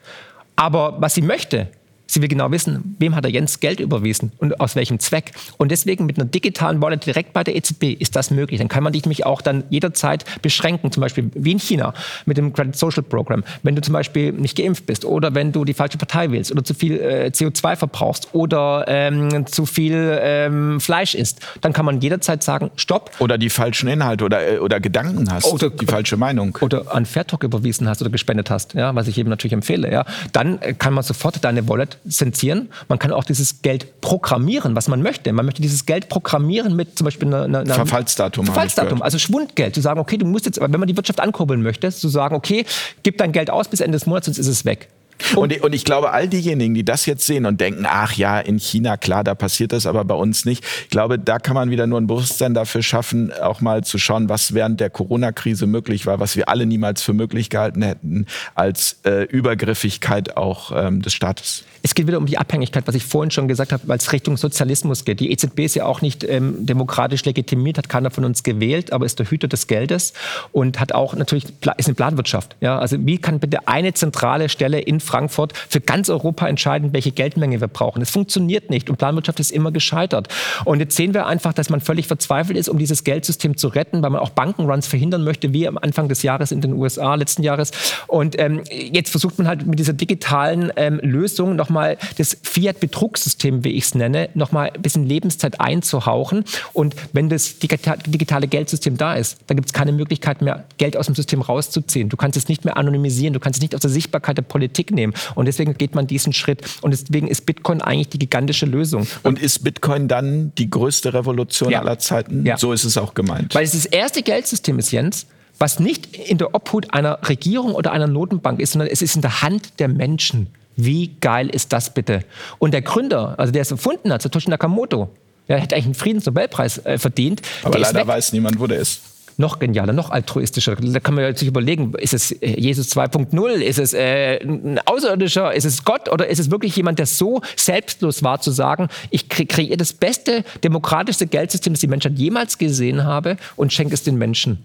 Aber 0.57 0.97
was 1.01 1.15
sie 1.15 1.23
möchte, 1.23 1.69
Sie 2.11 2.21
will 2.21 2.29
genau 2.29 2.51
wissen, 2.51 2.97
wem 2.99 3.15
hat 3.15 3.25
er 3.25 3.31
Jens 3.31 3.61
Geld 3.61 3.79
überwiesen 3.79 4.33
und 4.39 4.61
aus 4.61 4.75
welchem 4.75 4.99
Zweck. 4.99 5.31
Und 5.59 5.71
deswegen 5.71 6.07
mit 6.07 6.19
einer 6.19 6.29
digitalen 6.29 6.83
Wallet 6.83 7.07
direkt 7.07 7.33
bei 7.33 7.45
der 7.45 7.55
EZB 7.55 7.85
ist 8.01 8.17
das 8.17 8.33
möglich. 8.33 8.59
Dann 8.59 8.67
kann 8.67 8.83
man 8.83 8.93
dich 8.93 9.05
nämlich 9.05 9.27
auch 9.27 9.41
dann 9.43 9.63
jederzeit 9.71 10.25
beschränken, 10.43 10.91
zum 10.91 11.03
Beispiel 11.03 11.31
wie 11.35 11.53
in 11.53 11.61
China 11.61 11.95
mit 12.27 12.37
dem 12.37 12.53
Credit 12.53 12.75
Social 12.75 13.05
Program. 13.05 13.45
Wenn 13.63 13.77
du 13.77 13.83
zum 13.83 13.93
Beispiel 13.93 14.33
nicht 14.33 14.59
geimpft 14.59 14.87
bist 14.87 15.05
oder 15.05 15.37
wenn 15.37 15.53
du 15.53 15.65
die 15.65 15.73
falsche 15.73 15.99
Partei 15.99 16.33
wählst 16.33 16.51
oder 16.51 16.65
zu 16.65 16.75
viel 16.75 16.99
äh, 16.99 17.31
CO2 17.33 17.77
verbrauchst 17.77 18.29
oder 18.33 18.87
ähm, 18.89 19.47
zu 19.47 19.65
viel 19.65 20.19
ähm, 20.21 20.81
Fleisch 20.81 21.15
isst, 21.15 21.39
dann 21.61 21.73
kann 21.73 21.85
man 21.85 22.01
jederzeit 22.01 22.43
sagen, 22.43 22.73
stopp. 22.75 23.13
Oder 23.21 23.39
die 23.39 23.51
falschen 23.51 23.89
Inhalte 23.89 24.25
oder, 24.25 24.55
äh, 24.55 24.59
oder 24.59 24.81
Gedanken 24.81 25.31
hast, 25.31 25.47
oder, 25.47 25.71
die 25.71 25.87
falsche 25.87 26.17
Meinung. 26.17 26.59
Oder 26.61 26.93
an 26.93 27.07
Fairtalk 27.07 27.45
überwiesen 27.45 27.89
hast 27.89 28.03
oder 28.03 28.11
gespendet 28.11 28.51
hast, 28.51 28.75
ja, 28.75 28.93
was 28.97 29.07
ich 29.07 29.17
eben 29.17 29.31
natürlich 29.31 29.53
empfehle. 29.53 29.93
Ja. 29.93 30.05
Dann 30.33 30.59
kann 30.79 30.93
man 30.93 31.05
sofort 31.05 31.45
deine 31.45 31.69
Wallet 31.69 32.00
zensieren. 32.09 32.69
Man 32.89 32.99
kann 32.99 33.13
auch 33.13 33.25
dieses 33.25 33.63
Geld 33.63 34.01
programmieren, 34.01 34.75
was 34.75 34.89
man 34.89 35.03
möchte. 35.03 35.33
Man 35.33 35.45
möchte 35.45 35.63
dieses 35.63 35.87
Geld 35.87 36.09
programmieren 36.09 36.77
mit 36.77 36.97
zum 36.97 37.05
Beispiel 37.05 37.33
einer, 37.35 37.45
einer 37.45 37.75
Verfallsdatum. 37.75 38.47
Verfallsdatum, 38.47 39.03
also 39.03 39.19
Schwundgeld. 39.19 39.75
Zu 39.75 39.81
sagen, 39.81 40.01
okay, 40.01 40.17
du 40.17 40.27
musst 40.27 40.47
jetzt, 40.47 40.61
wenn 40.61 40.71
man 40.71 40.87
die 40.87 40.97
Wirtschaft 40.97 41.21
ankurbeln 41.21 41.63
möchte, 41.63 41.91
zu 41.91 42.09
sagen, 42.09 42.35
okay, 42.35 42.65
gib 43.03 43.19
dein 43.19 43.33
Geld 43.33 43.51
aus 43.51 43.69
bis 43.69 43.81
Ende 43.81 43.97
des 43.97 44.07
Monats, 44.07 44.27
sonst 44.27 44.39
ist 44.39 44.47
es 44.47 44.65
weg. 44.65 44.89
Und, 45.37 45.61
und, 45.63 45.75
ich 45.75 45.85
glaube, 45.85 46.13
all 46.13 46.29
diejenigen, 46.29 46.75
die 46.75 46.85
das 46.85 47.07
jetzt 47.07 47.27
sehen 47.27 47.47
und 47.47 47.61
denken, 47.61 47.85
ach 47.87 48.13
ja, 48.15 48.41
in 48.41 48.59
China, 48.59 48.97
klar, 48.97 49.25
da 49.25 49.35
passiert 49.35 49.73
das, 49.73 49.87
aber 49.87 50.05
bei 50.05 50.15
uns 50.15 50.45
nicht. 50.45 50.65
Ich 50.85 50.91
glaube, 50.91 51.19
da 51.19 51.39
kann 51.39 51.55
man 51.55 51.71
wieder 51.71 51.87
nur 51.87 52.01
ein 52.01 52.07
Bewusstsein 52.07 52.55
dafür 52.55 52.83
schaffen, 52.83 53.33
auch 53.33 53.61
mal 53.61 53.85
zu 53.85 53.99
schauen, 53.99 54.29
was 54.29 54.55
während 54.55 54.81
der 54.81 54.91
Corona-Krise 54.91 55.67
möglich 55.67 56.07
war, 56.07 56.21
was 56.21 56.37
wir 56.37 56.49
alle 56.49 56.67
niemals 56.67 57.03
für 57.03 57.13
möglich 57.13 57.51
gehalten 57.51 57.83
hätten, 57.83 58.27
als 58.55 59.01
äh, 59.05 59.25
Übergriffigkeit 59.25 60.37
auch 60.37 60.73
ähm, 60.75 61.03
des 61.03 61.13
Staates. 61.13 61.65
Es 61.83 61.95
geht 61.95 62.07
wieder 62.07 62.19
um 62.19 62.27
die 62.27 62.39
Abhängigkeit, 62.39 62.87
was 62.87 62.95
ich 62.95 63.05
vorhin 63.05 63.31
schon 63.31 63.49
gesagt 63.49 63.73
habe, 63.73 63.83
weil 63.87 63.99
es 63.99 64.13
Richtung 64.13 64.37
Sozialismus 64.37 65.05
geht. 65.05 65.21
Die 65.21 65.33
EZB 65.33 65.61
ist 65.61 65.75
ja 65.77 65.87
auch 65.87 66.03
nicht 66.03 66.25
ähm, 66.25 66.67
demokratisch 66.67 67.25
legitimiert, 67.25 67.79
hat 67.79 67.89
keiner 67.89 68.11
von 68.11 68.25
uns 68.25 68.43
gewählt, 68.43 68.93
aber 68.93 69.07
ist 69.07 69.19
der 69.19 69.27
Hüter 69.27 69.49
des 69.49 69.67
Geldes 69.67 70.13
und 70.53 70.79
hat 70.79 70.93
auch 70.93 71.15
natürlich, 71.15 71.47
ist 71.79 71.87
eine 71.89 71.95
Planwirtschaft. 71.95 72.57
Ja? 72.61 72.79
Also 72.79 72.97
wie 73.01 73.19
kann 73.19 73.41
bitte 73.41 73.67
eine 73.67 73.95
zentrale 73.95 74.49
Stelle 74.49 74.81
in 74.81 75.01
Frankfurt 75.11 75.55
für 75.69 75.81
ganz 75.81 76.09
Europa 76.09 76.47
entscheiden, 76.47 76.93
welche 76.93 77.11
Geldmenge 77.11 77.61
wir 77.61 77.67
brauchen. 77.67 78.01
Es 78.01 78.11
funktioniert 78.11 78.71
nicht 78.71 78.89
und 78.89 78.97
Planwirtschaft 78.97 79.41
ist 79.41 79.51
immer 79.51 79.73
gescheitert. 79.73 80.29
Und 80.65 80.79
jetzt 80.79 80.95
sehen 80.97 81.15
wir 81.15 81.27
einfach, 81.27 81.53
dass 81.53 81.69
man 81.69 81.81
völlig 81.81 82.07
verzweifelt 82.07 82.57
ist, 82.57 82.69
um 82.69 82.79
dieses 82.79 83.03
Geldsystem 83.03 83.57
zu 83.57 83.69
retten, 83.69 84.03
weil 84.03 84.11
man 84.11 84.21
auch 84.21 84.31
Bankenruns 84.31 84.87
verhindern 84.87 85.25
möchte, 85.25 85.53
wie 85.53 85.67
am 85.67 85.79
Anfang 85.79 86.09
des 86.09 86.23
Jahres 86.23 86.53
in 86.53 86.61
den 86.61 86.75
USA, 86.75 87.17
letzten 87.17 87.43
Jahres. 87.43 87.73
Und 88.07 88.39
ähm, 88.39 88.63
jetzt 88.71 89.11
versucht 89.11 89.39
man 89.39 89.49
halt 89.49 89.67
mit 89.67 89.81
dieser 89.81 89.95
digitalen 89.95 90.73
ähm, 90.77 91.01
Lösung 91.03 91.57
nochmal 91.57 91.99
das 92.19 92.37
Fiat-Betrugssystem, 92.43 93.65
wie 93.65 93.71
ich 93.71 93.85
es 93.85 93.95
nenne, 93.97 94.29
nochmal 94.35 94.71
ein 94.73 94.83
bisschen 94.83 95.07
Lebenszeit 95.07 95.61
einzuhauchen. 95.61 96.45
Und 96.73 96.95
wenn 97.13 97.29
das 97.29 97.59
digitale 97.59 98.47
Geldsystem 98.47 98.97
da 98.97 99.15
ist, 99.15 99.39
dann 99.49 99.57
gibt 99.57 99.67
es 99.67 99.73
keine 99.73 99.91
Möglichkeit 99.91 100.41
mehr, 100.41 100.65
Geld 100.79 100.97
aus 100.97 101.07
dem 101.07 101.17
System 101.17 101.43
rauszuziehen. 101.43 102.09
Du 102.09 102.17
kannst 102.17 102.37
es 102.37 102.49
nicht 102.49 102.65
mehr 102.65 102.77
anonymisieren, 102.77 103.35
du 103.35 103.41
kannst 103.41 103.59
es 103.59 103.63
nicht 103.63 103.75
aus 103.75 103.81
der 103.81 103.91
Sichtbarkeit 103.91 104.39
der 104.39 104.43
Politik 104.43 104.93
nehmen 104.93 105.00
nehmen. 105.01 105.15
Und 105.35 105.47
deswegen 105.47 105.75
geht 105.77 105.95
man 105.95 106.07
diesen 106.07 106.33
Schritt. 106.33 106.63
Und 106.83 106.93
deswegen 106.93 107.27
ist 107.29 107.47
Bitcoin 107.47 107.81
eigentlich 107.81 108.09
die 108.11 108.19
gigantische 108.19 108.67
Lösung. 108.67 109.07
Und 109.23 109.41
ist 109.41 109.65
Bitcoin 109.65 110.09
dann 110.09 110.53
die 110.57 110.71
größte 110.71 111.15
Revolution 111.15 111.71
ja. 111.71 111.81
aller 111.81 111.99
Zeiten? 111.99 112.45
Ja. 112.45 112.57
So 112.57 112.73
ist 112.73 112.85
es 112.85 112.97
auch 112.97 113.15
gemeint. 113.15 113.55
Weil 113.55 113.65
es 113.65 113.73
das 113.73 113.87
erste 113.87 114.23
Geldsystem 114.23 114.79
ist, 114.79 114.91
Jens, 114.93 115.27
was 115.59 115.81
nicht 115.81 116.17
in 116.17 116.39
der 116.39 116.55
Obhut 116.55 116.93
einer 116.93 117.19
Regierung 117.29 117.75
oder 117.75 117.93
einer 117.93 118.07
Notenbank 118.07 118.61
ist, 118.61 118.73
sondern 118.73 118.89
es 118.89 119.03
ist 119.03 119.17
in 119.17 119.23
der 119.23 119.43
Hand 119.43 119.79
der 119.79 119.89
Menschen. 119.89 120.49
Wie 120.77 121.17
geil 121.21 121.51
ist 121.51 121.73
das 121.73 121.93
bitte? 121.93 122.25
Und 122.59 122.73
der 122.73 122.83
Gründer, 122.83 123.35
also 123.39 123.53
der 123.53 123.63
es 123.63 123.71
erfunden 123.71 124.13
hat, 124.13 124.23
Satoshi 124.23 124.49
Nakamoto, 124.49 125.11
der 125.49 125.59
hätte 125.59 125.75
eigentlich 125.75 125.87
einen 125.87 125.95
Friedensnobelpreis 125.95 126.79
äh, 126.79 126.99
verdient. 126.99 127.43
Aber 127.65 127.79
leider 127.79 128.07
weiß 128.07 128.33
niemand, 128.33 128.61
wo 128.61 128.67
der 128.67 128.79
ist 128.79 129.01
noch 129.41 129.59
genialer, 129.59 129.93
noch 129.93 130.11
altruistischer. 130.11 130.77
Da 130.77 131.01
kann 131.01 131.15
man 131.15 131.35
sich 131.35 131.49
überlegen, 131.49 131.95
ist 131.95 132.15
es 132.15 132.31
äh, 132.31 132.61
Jesus 132.61 132.95
2.0, 132.95 133.49
ist 133.55 133.79
es 133.79 133.93
äh, 133.93 134.39
ein 134.43 134.79
Außerirdischer, 134.85 135.53
ist 135.53 135.65
es 135.65 135.85
Gott 135.85 136.09
oder 136.09 136.29
ist 136.29 136.39
es 136.39 136.51
wirklich 136.51 136.77
jemand, 136.77 137.01
der 137.01 137.07
so 137.07 137.41
selbstlos 137.57 138.23
war, 138.23 138.41
zu 138.41 138.53
sagen, 138.53 138.89
ich 139.11 139.29
kre 139.29 139.47
kreiere 139.47 139.77
das 139.77 139.93
beste, 139.93 140.45
demokratischste 140.63 141.27
Geldsystem, 141.27 141.73
das 141.73 141.81
die 141.81 141.89
Menschheit 141.89 142.19
jemals 142.19 142.59
gesehen 142.59 143.05
habe 143.05 143.37
und 143.57 143.73
schenke 143.73 143.95
es 143.95 144.05
den 144.05 144.17
Menschen. 144.17 144.65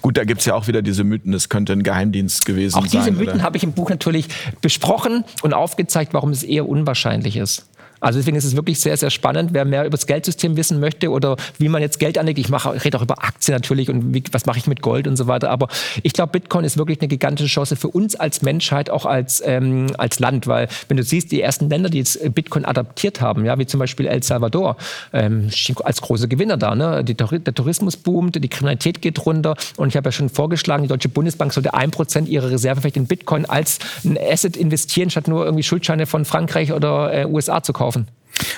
Gut, 0.00 0.16
da 0.16 0.24
gibt 0.24 0.40
es 0.40 0.46
ja 0.46 0.54
auch 0.54 0.68
wieder 0.68 0.80
diese 0.80 1.04
Mythen, 1.04 1.34
es 1.34 1.48
könnte 1.48 1.72
ein 1.72 1.82
Geheimdienst 1.82 2.46
gewesen 2.46 2.74
sein. 2.74 2.82
Auch 2.82 2.86
diese 2.86 3.10
Mythen 3.12 3.42
habe 3.42 3.56
ich 3.58 3.62
im 3.62 3.72
Buch 3.72 3.90
natürlich 3.90 4.28
besprochen 4.62 5.24
und 5.42 5.52
aufgezeigt, 5.52 6.14
warum 6.14 6.30
es 6.30 6.42
eher 6.42 6.66
unwahrscheinlich 6.66 7.36
ist. 7.36 7.66
Also 8.00 8.18
deswegen 8.18 8.36
ist 8.36 8.44
es 8.44 8.56
wirklich 8.56 8.80
sehr, 8.80 8.96
sehr 8.96 9.10
spannend. 9.10 9.50
Wer 9.52 9.64
mehr 9.64 9.82
über 9.82 9.96
das 9.96 10.06
Geldsystem 10.06 10.56
wissen 10.56 10.80
möchte 10.80 11.10
oder 11.10 11.36
wie 11.58 11.68
man 11.68 11.82
jetzt 11.82 11.98
Geld 11.98 12.18
anlegt, 12.18 12.38
ich 12.38 12.48
mache, 12.48 12.84
rede 12.84 12.98
auch 12.98 13.02
über 13.02 13.22
Aktien 13.24 13.54
natürlich 13.54 13.88
und 13.90 14.14
wie, 14.14 14.22
was 14.32 14.46
mache 14.46 14.58
ich 14.58 14.66
mit 14.66 14.82
Gold 14.82 15.06
und 15.06 15.16
so 15.16 15.26
weiter. 15.26 15.50
Aber 15.50 15.68
ich 16.02 16.12
glaube, 16.12 16.32
Bitcoin 16.32 16.64
ist 16.64 16.78
wirklich 16.78 17.00
eine 17.00 17.08
gigantische 17.08 17.48
Chance 17.48 17.76
für 17.76 17.88
uns 17.88 18.14
als 18.14 18.42
Menschheit, 18.42 18.90
auch 18.90 19.06
als, 19.06 19.42
ähm, 19.44 19.88
als 19.98 20.18
Land. 20.18 20.46
Weil 20.46 20.68
wenn 20.88 20.96
du 20.96 21.02
siehst, 21.02 21.32
die 21.32 21.40
ersten 21.40 21.68
Länder, 21.68 21.88
die 21.88 21.98
jetzt 21.98 22.34
Bitcoin 22.34 22.64
adaptiert 22.64 23.20
haben, 23.20 23.44
ja, 23.44 23.58
wie 23.58 23.66
zum 23.66 23.80
Beispiel 23.80 24.06
El 24.06 24.22
Salvador, 24.22 24.76
ähm, 25.12 25.50
als 25.84 26.00
große 26.00 26.28
Gewinner 26.28 26.56
da. 26.56 26.74
Ne? 26.74 27.04
Die, 27.04 27.14
der 27.14 27.54
Tourismus 27.54 27.96
boomt, 27.96 28.42
die 28.42 28.48
Kriminalität 28.48 29.02
geht 29.02 29.24
runter. 29.24 29.56
Und 29.76 29.88
ich 29.88 29.96
habe 29.96 30.08
ja 30.08 30.12
schon 30.12 30.28
vorgeschlagen, 30.28 30.82
die 30.82 30.88
Deutsche 30.88 31.08
Bundesbank 31.08 31.52
sollte 31.52 31.74
ein 31.74 31.90
Prozent 31.90 32.28
ihrer 32.28 32.50
Reserve 32.50 32.80
vielleicht 32.80 32.96
in 32.96 33.06
Bitcoin 33.06 33.46
als 33.46 33.78
ein 34.04 34.18
Asset 34.18 34.56
investieren, 34.56 35.10
statt 35.10 35.28
nur 35.28 35.44
irgendwie 35.44 35.62
Schuldscheine 35.62 36.06
von 36.06 36.24
Frankreich 36.24 36.72
oder 36.72 37.12
äh, 37.12 37.26
USA 37.26 37.62
zu 37.62 37.72
kaufen. 37.86 38.08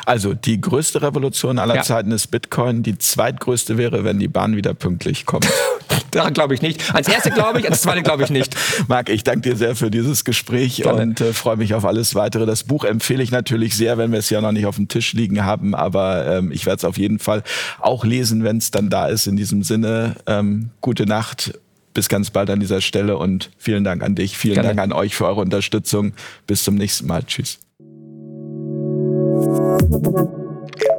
Also 0.07 0.35
die 0.35 0.61
größte 0.61 1.03
Revolution 1.03 1.59
aller 1.59 1.77
ja. 1.77 1.83
Zeiten 1.83 2.11
ist 2.13 2.29
Bitcoin. 2.29 2.83
Die 2.83 2.97
zweitgrößte 2.99 3.77
wäre, 3.77 4.03
wenn 4.05 4.19
die 4.19 4.27
Bahn 4.27 4.57
wieder 4.57 4.75
pünktlich 4.75 5.27
kommt. 5.27 5.47
Daran 6.11 6.33
glaube 6.33 6.55
ich 6.55 6.63
nicht. 6.63 6.95
Als 6.95 7.07
erste 7.07 7.31
glaube 7.31 7.61
ich, 7.61 7.69
als 7.69 7.83
zweite 7.83 8.03
glaube 8.03 8.25
ich 8.25 8.31
nicht. 8.31 8.57
Marc, 8.89 9.11
ich 9.11 9.23
danke 9.23 9.51
dir 9.51 9.57
sehr 9.57 9.77
für 9.77 9.91
dieses 9.91 10.25
Gespräch 10.25 10.79
Gerne. 10.79 11.03
und 11.03 11.21
äh, 11.21 11.35
freue 11.35 11.59
mich 11.59 11.75
auf 11.75 11.85
alles 11.85 12.15
weitere. 12.15 12.47
Das 12.47 12.65
Buch 12.65 12.85
empfehle 12.85 13.23
ich 13.23 13.31
natürlich 13.31 13.77
sehr, 13.77 13.99
wenn 13.99 14.11
wir 14.11 14.19
es 14.19 14.31
ja 14.31 14.41
noch 14.41 14.53
nicht 14.53 14.65
auf 14.65 14.77
dem 14.77 14.89
Tisch 14.89 15.13
liegen 15.13 15.45
haben, 15.45 15.75
aber 15.75 16.39
ähm, 16.39 16.51
ich 16.51 16.65
werde 16.65 16.79
es 16.79 16.85
auf 16.85 16.97
jeden 16.97 17.19
Fall 17.19 17.43
auch 17.79 18.05
lesen, 18.05 18.43
wenn 18.43 18.57
es 18.57 18.71
dann 18.71 18.89
da 18.89 19.07
ist. 19.07 19.27
In 19.27 19.37
diesem 19.37 19.63
Sinne, 19.63 20.17
ähm, 20.27 20.71
gute 20.81 21.05
Nacht. 21.05 21.53
Bis 21.95 22.09
ganz 22.09 22.31
bald 22.31 22.49
an 22.49 22.61
dieser 22.61 22.81
Stelle 22.81 23.17
und 23.19 23.51
vielen 23.59 23.83
Dank 23.85 24.03
an 24.03 24.15
dich, 24.15 24.39
vielen 24.39 24.55
Gerne. 24.55 24.69
Dank 24.69 24.81
an 24.81 24.93
euch 24.93 25.15
für 25.15 25.27
eure 25.27 25.41
Unterstützung. 25.41 26.13
Bis 26.47 26.63
zum 26.63 26.77
nächsten 26.77 27.07
Mal. 27.07 27.25
Tschüss. 27.25 27.59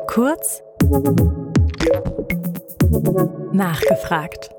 Kurz 0.07 0.63
nachgefragt. 3.51 4.49